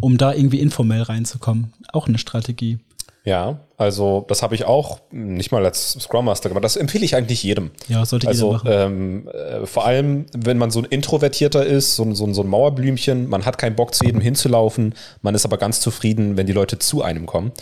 um 0.00 0.18
da 0.18 0.32
irgendwie 0.32 0.60
informell 0.60 1.02
reinzukommen. 1.02 1.72
Auch 1.92 2.08
eine 2.08 2.18
Strategie. 2.18 2.78
Ja, 3.24 3.60
also 3.76 4.24
das 4.26 4.42
habe 4.42 4.56
ich 4.56 4.64
auch 4.64 4.98
nicht 5.12 5.52
mal 5.52 5.64
als 5.64 5.92
Scrum 5.92 6.24
Master 6.24 6.48
gemacht. 6.48 6.64
Das 6.64 6.74
empfehle 6.74 7.04
ich 7.04 7.14
eigentlich 7.14 7.44
jedem. 7.44 7.70
Ja, 7.86 8.04
sollte 8.04 8.26
Also 8.26 8.56
jeder 8.56 8.64
machen. 8.64 8.68
ähm, 8.72 9.28
äh, 9.28 9.64
vor 9.66 9.86
allem, 9.86 10.26
wenn 10.36 10.58
man 10.58 10.72
so 10.72 10.80
ein 10.80 10.86
Introvertierter 10.86 11.64
ist, 11.64 11.94
so, 11.94 12.12
so, 12.14 12.32
so 12.32 12.42
ein 12.42 12.48
Mauerblümchen, 12.48 13.28
man 13.28 13.44
hat 13.46 13.58
keinen 13.58 13.76
Bock 13.76 13.94
zu 13.94 14.04
jedem 14.04 14.20
hinzulaufen, 14.20 14.94
man 15.20 15.36
ist 15.36 15.44
aber 15.44 15.56
ganz 15.56 15.78
zufrieden, 15.80 16.36
wenn 16.36 16.46
die 16.48 16.52
Leute 16.52 16.80
zu 16.80 17.02
einem 17.02 17.26
kommen. 17.26 17.52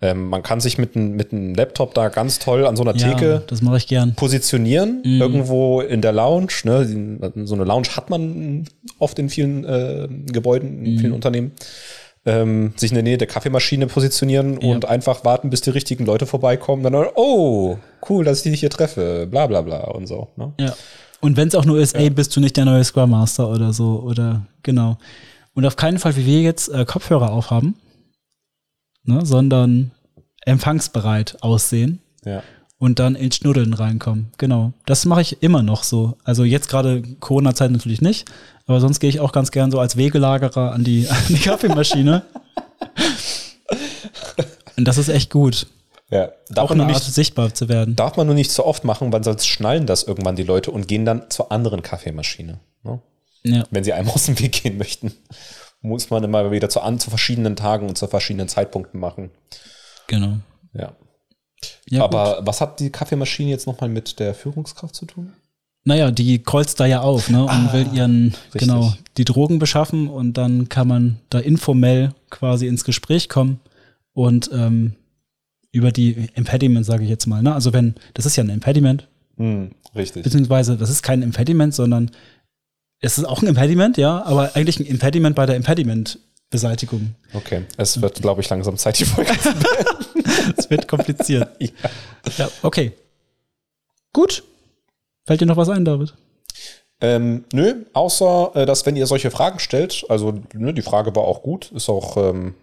Ähm, 0.00 0.28
man 0.28 0.42
kann 0.42 0.60
sich 0.60 0.78
mit 0.78 0.94
einem 0.94 1.16
mit 1.16 1.32
einem 1.32 1.54
Laptop 1.54 1.92
da 1.94 2.08
ganz 2.08 2.38
toll 2.38 2.66
an 2.66 2.76
so 2.76 2.84
einer 2.84 2.94
ja, 2.94 3.08
Theke 3.08 3.42
das 3.48 3.62
mache 3.62 3.78
ich 3.78 3.88
gern. 3.88 4.14
positionieren, 4.14 5.02
irgendwo 5.04 5.80
in 5.80 6.02
der 6.02 6.12
Lounge. 6.12 6.52
Ne? 6.62 7.18
So 7.44 7.54
eine 7.54 7.64
Lounge 7.64 7.88
hat 7.96 8.08
man 8.08 8.64
oft 9.00 9.18
in 9.18 9.28
vielen 9.28 9.64
äh, 9.64 10.08
Gebäuden, 10.26 10.84
in 10.84 10.98
vielen 10.98 11.12
Unternehmen. 11.12 11.52
Ähm, 12.26 12.74
sich 12.76 12.90
in 12.90 12.94
der 12.94 13.04
Nähe 13.04 13.16
der 13.16 13.26
Kaffeemaschine 13.26 13.86
positionieren 13.86 14.58
und 14.58 14.84
einfach 14.84 15.24
warten, 15.24 15.50
bis 15.50 15.62
die 15.62 15.70
richtigen 15.70 16.04
Leute 16.04 16.26
vorbeikommen. 16.26 16.82
Dann, 16.82 16.94
oh, 17.14 17.78
cool, 18.08 18.24
dass 18.24 18.44
ich 18.44 18.50
dich 18.50 18.60
hier 18.60 18.70
treffe, 18.70 19.26
bla 19.30 19.46
bla 19.46 19.62
bla 19.62 19.84
und 19.84 20.06
so. 20.06 20.28
Ne? 20.36 20.52
Ja. 20.60 20.74
Und 21.20 21.36
wenn 21.36 21.48
es 21.48 21.54
auch 21.54 21.64
nur 21.64 21.80
ist, 21.80 21.94
ey, 21.94 22.10
bist 22.10 22.36
du 22.36 22.40
nicht 22.40 22.56
der 22.56 22.64
neue 22.64 22.84
Scrum 22.84 23.10
Master 23.10 23.48
oder 23.48 23.72
so, 23.72 24.02
oder 24.04 24.42
genau. 24.62 24.98
Und 25.54 25.64
auf 25.64 25.76
keinen 25.76 25.98
Fall, 25.98 26.16
wie 26.16 26.26
wir 26.26 26.42
jetzt 26.42 26.68
äh, 26.68 26.84
Kopfhörer 26.84 27.32
aufhaben, 27.32 27.76
ne, 29.08 29.26
sondern 29.26 29.90
empfangsbereit 30.44 31.42
aussehen 31.42 32.00
Ja. 32.24 32.42
und 32.78 32.98
dann 32.98 33.14
ins 33.16 33.36
Schnuddeln 33.36 33.74
reinkommen. 33.74 34.28
Genau. 34.38 34.72
Das 34.86 35.04
mache 35.04 35.20
ich 35.22 35.42
immer 35.42 35.62
noch 35.62 35.82
so. 35.82 36.16
Also 36.24 36.44
jetzt 36.44 36.68
gerade 36.68 37.02
Corona-Zeit 37.20 37.70
natürlich 37.70 38.00
nicht, 38.00 38.28
aber 38.66 38.80
sonst 38.80 39.00
gehe 39.00 39.10
ich 39.10 39.20
auch 39.20 39.32
ganz 39.32 39.50
gern 39.50 39.70
so 39.70 39.80
als 39.80 39.96
Wegelagerer 39.96 40.72
an 40.72 40.84
die, 40.84 41.06
an 41.10 41.16
die 41.28 41.38
Kaffeemaschine. 41.38 42.22
und 44.76 44.84
das 44.86 44.98
ist 44.98 45.08
echt 45.08 45.30
gut. 45.30 45.66
ja. 46.10 46.30
Darf, 46.50 46.64
Auch 46.64 46.70
man 46.70 46.80
eine 46.80 46.86
nur 46.88 46.96
Art, 46.96 47.04
nicht, 47.04 47.14
sichtbar 47.14 47.52
zu 47.54 47.68
werden. 47.68 47.94
darf 47.96 48.16
man 48.16 48.26
nur 48.26 48.34
nicht 48.34 48.50
so 48.50 48.64
oft 48.64 48.84
machen, 48.84 49.12
weil 49.12 49.22
sonst 49.24 49.46
schnallen 49.46 49.86
das 49.86 50.02
irgendwann 50.04 50.36
die 50.36 50.42
Leute 50.44 50.70
und 50.70 50.88
gehen 50.88 51.04
dann 51.04 51.28
zur 51.30 51.52
anderen 51.52 51.82
Kaffeemaschine. 51.82 52.58
Ne? 52.84 53.00
Ja. 53.44 53.64
Wenn 53.70 53.84
sie 53.84 53.92
einem 53.92 54.08
aus 54.08 54.26
dem 54.26 54.38
Weg 54.40 54.62
gehen 54.62 54.78
möchten, 54.78 55.12
muss 55.80 56.10
man 56.10 56.24
immer 56.24 56.50
wieder 56.50 56.68
zu, 56.68 56.80
an, 56.80 56.98
zu 56.98 57.10
verschiedenen 57.10 57.56
Tagen 57.56 57.88
und 57.88 57.96
zu 57.98 58.06
verschiedenen 58.08 58.48
Zeitpunkten 58.48 58.98
machen. 59.00 59.30
Genau. 60.06 60.38
Ja. 60.74 60.92
Ja, 61.88 62.06
gut. 62.06 62.14
Aber 62.14 62.46
was 62.46 62.60
hat 62.60 62.80
die 62.80 62.90
Kaffeemaschine 62.90 63.50
jetzt 63.50 63.66
nochmal 63.66 63.88
mit 63.88 64.18
der 64.20 64.34
Führungskraft 64.34 64.94
zu 64.94 65.06
tun? 65.06 65.32
Naja, 65.84 66.10
die 66.10 66.40
kreuzt 66.42 66.80
da 66.80 66.86
ja 66.86 67.00
auf, 67.00 67.30
ne? 67.30 67.42
Und 67.42 67.48
Ah, 67.50 67.72
will 67.72 67.88
ihren, 67.94 68.34
richtig. 68.46 68.60
genau, 68.60 68.92
die 69.16 69.24
Drogen 69.24 69.58
beschaffen 69.58 70.08
und 70.08 70.34
dann 70.34 70.68
kann 70.68 70.86
man 70.86 71.18
da 71.30 71.38
informell 71.38 72.12
quasi 72.30 72.66
ins 72.66 72.84
Gespräch 72.84 73.28
kommen 73.28 73.60
und 74.12 74.50
ähm, 74.52 74.94
über 75.72 75.90
die 75.92 76.28
Impediment, 76.34 76.84
sage 76.84 77.04
ich 77.04 77.10
jetzt 77.10 77.26
mal, 77.26 77.42
ne? 77.42 77.54
Also 77.54 77.72
wenn, 77.72 77.94
das 78.14 78.26
ist 78.26 78.36
ja 78.36 78.44
ein 78.44 78.50
Impediment, 78.50 79.08
Hm, 79.36 79.70
richtig. 79.94 80.24
beziehungsweise 80.24 80.76
das 80.76 80.90
ist 80.90 81.02
kein 81.02 81.22
Impediment, 81.22 81.72
sondern 81.74 82.10
es 83.00 83.18
ist 83.18 83.24
auch 83.24 83.42
ein 83.42 83.48
Impediment, 83.48 83.96
ja, 83.96 84.24
aber 84.24 84.54
eigentlich 84.54 84.80
ein 84.80 84.86
Impediment 84.86 85.36
bei 85.36 85.46
der 85.46 85.56
Impediment-Beseitigung. 85.56 87.14
Okay. 87.32 87.62
Es 87.76 88.00
wird, 88.02 88.20
glaube 88.20 88.40
ich, 88.40 88.48
langsam 88.48 88.76
Zeit, 88.76 88.98
die 88.98 89.04
Folge 89.04 89.32
zu 89.38 89.50
Es 90.56 90.70
wird 90.70 90.88
kompliziert. 90.88 91.48
Ja. 91.60 91.90
ja, 92.36 92.50
okay. 92.62 92.92
Gut. 94.12 94.42
Fällt 95.24 95.40
dir 95.40 95.46
noch 95.46 95.56
was 95.56 95.68
ein, 95.68 95.84
David? 95.84 96.14
Ähm, 97.00 97.44
nö, 97.52 97.84
außer, 97.92 98.50
äh, 98.54 98.66
dass 98.66 98.84
wenn 98.84 98.96
ihr 98.96 99.06
solche 99.06 99.30
Fragen 99.30 99.60
stellt, 99.60 100.04
also 100.08 100.40
ne, 100.52 100.74
die 100.74 100.82
Frage 100.82 101.14
war 101.14 101.22
auch 101.22 101.42
gut, 101.42 101.70
ist 101.72 101.88
auch, 101.88 102.16
ähm, 102.16 102.54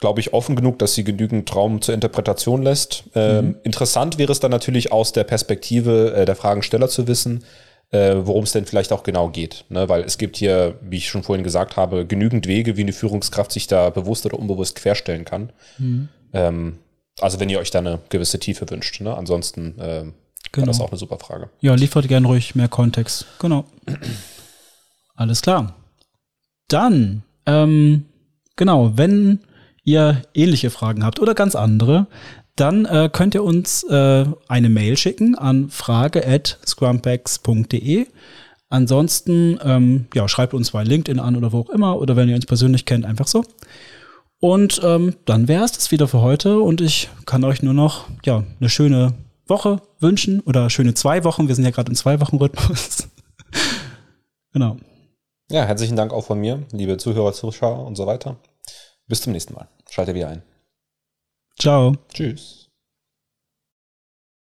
glaube 0.00 0.18
ich, 0.20 0.32
offen 0.32 0.56
genug, 0.56 0.78
dass 0.80 0.94
sie 0.94 1.04
genügend 1.04 1.54
Raum 1.54 1.80
zur 1.80 1.94
Interpretation 1.94 2.62
lässt. 2.62 3.04
Ähm, 3.14 3.56
Interessant 3.62 4.18
wäre 4.18 4.32
es 4.32 4.40
dann 4.40 4.50
natürlich 4.50 4.90
aus 4.90 5.12
der 5.12 5.24
Perspektive 5.24 6.14
äh, 6.14 6.24
der 6.24 6.36
Fragensteller 6.36 6.88
zu 6.88 7.06
wissen, 7.06 7.44
äh, 7.90 8.16
worum 8.18 8.44
es 8.44 8.52
denn 8.52 8.66
vielleicht 8.66 8.92
auch 8.92 9.02
genau 9.02 9.28
geht. 9.28 9.64
Ne? 9.68 9.88
Weil 9.88 10.02
es 10.02 10.18
gibt 10.18 10.36
hier, 10.36 10.78
wie 10.82 10.96
ich 10.98 11.08
schon 11.08 11.22
vorhin 11.22 11.44
gesagt 11.44 11.76
habe, 11.76 12.06
genügend 12.06 12.46
Wege, 12.46 12.76
wie 12.76 12.82
eine 12.82 12.92
Führungskraft 12.92 13.52
sich 13.52 13.66
da 13.66 13.90
bewusst 13.90 14.26
oder 14.26 14.38
unbewusst 14.38 14.76
querstellen 14.76 15.24
kann. 15.24 15.52
Ähm, 16.32 16.78
also 17.20 17.40
wenn 17.40 17.48
ihr 17.48 17.58
euch 17.58 17.70
da 17.70 17.78
eine 17.78 18.00
gewisse 18.08 18.38
Tiefe 18.38 18.68
wünscht. 18.70 19.00
Ne? 19.00 19.16
Ansonsten 19.16 19.76
war 19.78 20.04
Genau. 20.52 20.66
das 20.68 20.80
auch 20.80 20.90
eine 20.90 20.98
super 20.98 21.18
Frage. 21.18 21.50
Ja, 21.60 21.74
liefert 21.74 22.08
gern 22.08 22.24
ruhig 22.24 22.54
mehr 22.54 22.68
Kontext. 22.68 23.26
Genau. 23.40 23.64
Alles 25.14 25.42
klar. 25.42 25.74
Dann, 26.68 27.22
ähm, 27.46 28.06
genau, 28.56 28.96
wenn 28.96 29.40
ihr 29.84 30.22
ähnliche 30.34 30.70
Fragen 30.70 31.04
habt 31.04 31.20
oder 31.20 31.34
ganz 31.34 31.54
andere, 31.54 32.06
dann 32.56 32.86
äh, 32.86 33.08
könnt 33.12 33.34
ihr 33.34 33.44
uns 33.44 33.84
äh, 33.84 34.24
eine 34.48 34.68
Mail 34.68 34.96
schicken 34.96 35.36
an 35.36 35.70
frage.scrumpex.de. 35.70 38.06
Ansonsten, 38.68 39.60
ähm, 39.62 40.06
ja, 40.14 40.26
schreibt 40.26 40.54
uns 40.54 40.72
bei 40.72 40.82
LinkedIn 40.82 41.20
an 41.20 41.36
oder 41.36 41.52
wo 41.52 41.60
auch 41.60 41.70
immer 41.70 42.00
oder 42.00 42.16
wenn 42.16 42.28
ihr 42.28 42.34
uns 42.34 42.46
persönlich 42.46 42.84
kennt, 42.84 43.04
einfach 43.04 43.28
so. 43.28 43.44
Und 44.40 44.80
ähm, 44.82 45.14
dann 45.24 45.48
wäre 45.48 45.64
es 45.64 45.72
das 45.72 45.90
wieder 45.90 46.08
für 46.08 46.20
heute 46.20 46.60
und 46.60 46.80
ich 46.80 47.08
kann 47.26 47.44
euch 47.44 47.62
nur 47.62 47.74
noch 47.74 48.06
ja 48.24 48.44
eine 48.60 48.68
schöne 48.68 49.14
Woche 49.46 49.80
wünschen 50.00 50.40
oder 50.40 50.68
schöne 50.68 50.94
zwei 50.94 51.24
Wochen. 51.24 51.48
Wir 51.48 51.54
sind 51.54 51.64
ja 51.64 51.70
gerade 51.70 51.90
im 51.90 51.94
zwei 51.94 52.20
Wochen 52.20 52.36
Rhythmus. 52.36 53.08
genau. 54.52 54.76
Ja, 55.50 55.64
herzlichen 55.64 55.96
Dank 55.96 56.12
auch 56.12 56.24
von 56.24 56.40
mir, 56.40 56.64
liebe 56.72 56.96
Zuhörer, 56.96 57.32
Zuschauer 57.32 57.86
und 57.86 57.94
so 57.94 58.06
weiter. 58.06 58.36
Bis 59.06 59.22
zum 59.22 59.32
nächsten 59.32 59.54
Mal. 59.54 59.68
Schalte 59.88 60.14
wieder 60.14 60.28
ein. 60.28 60.55
Ciao. 61.58 61.92
Tschüss. 62.12 62.65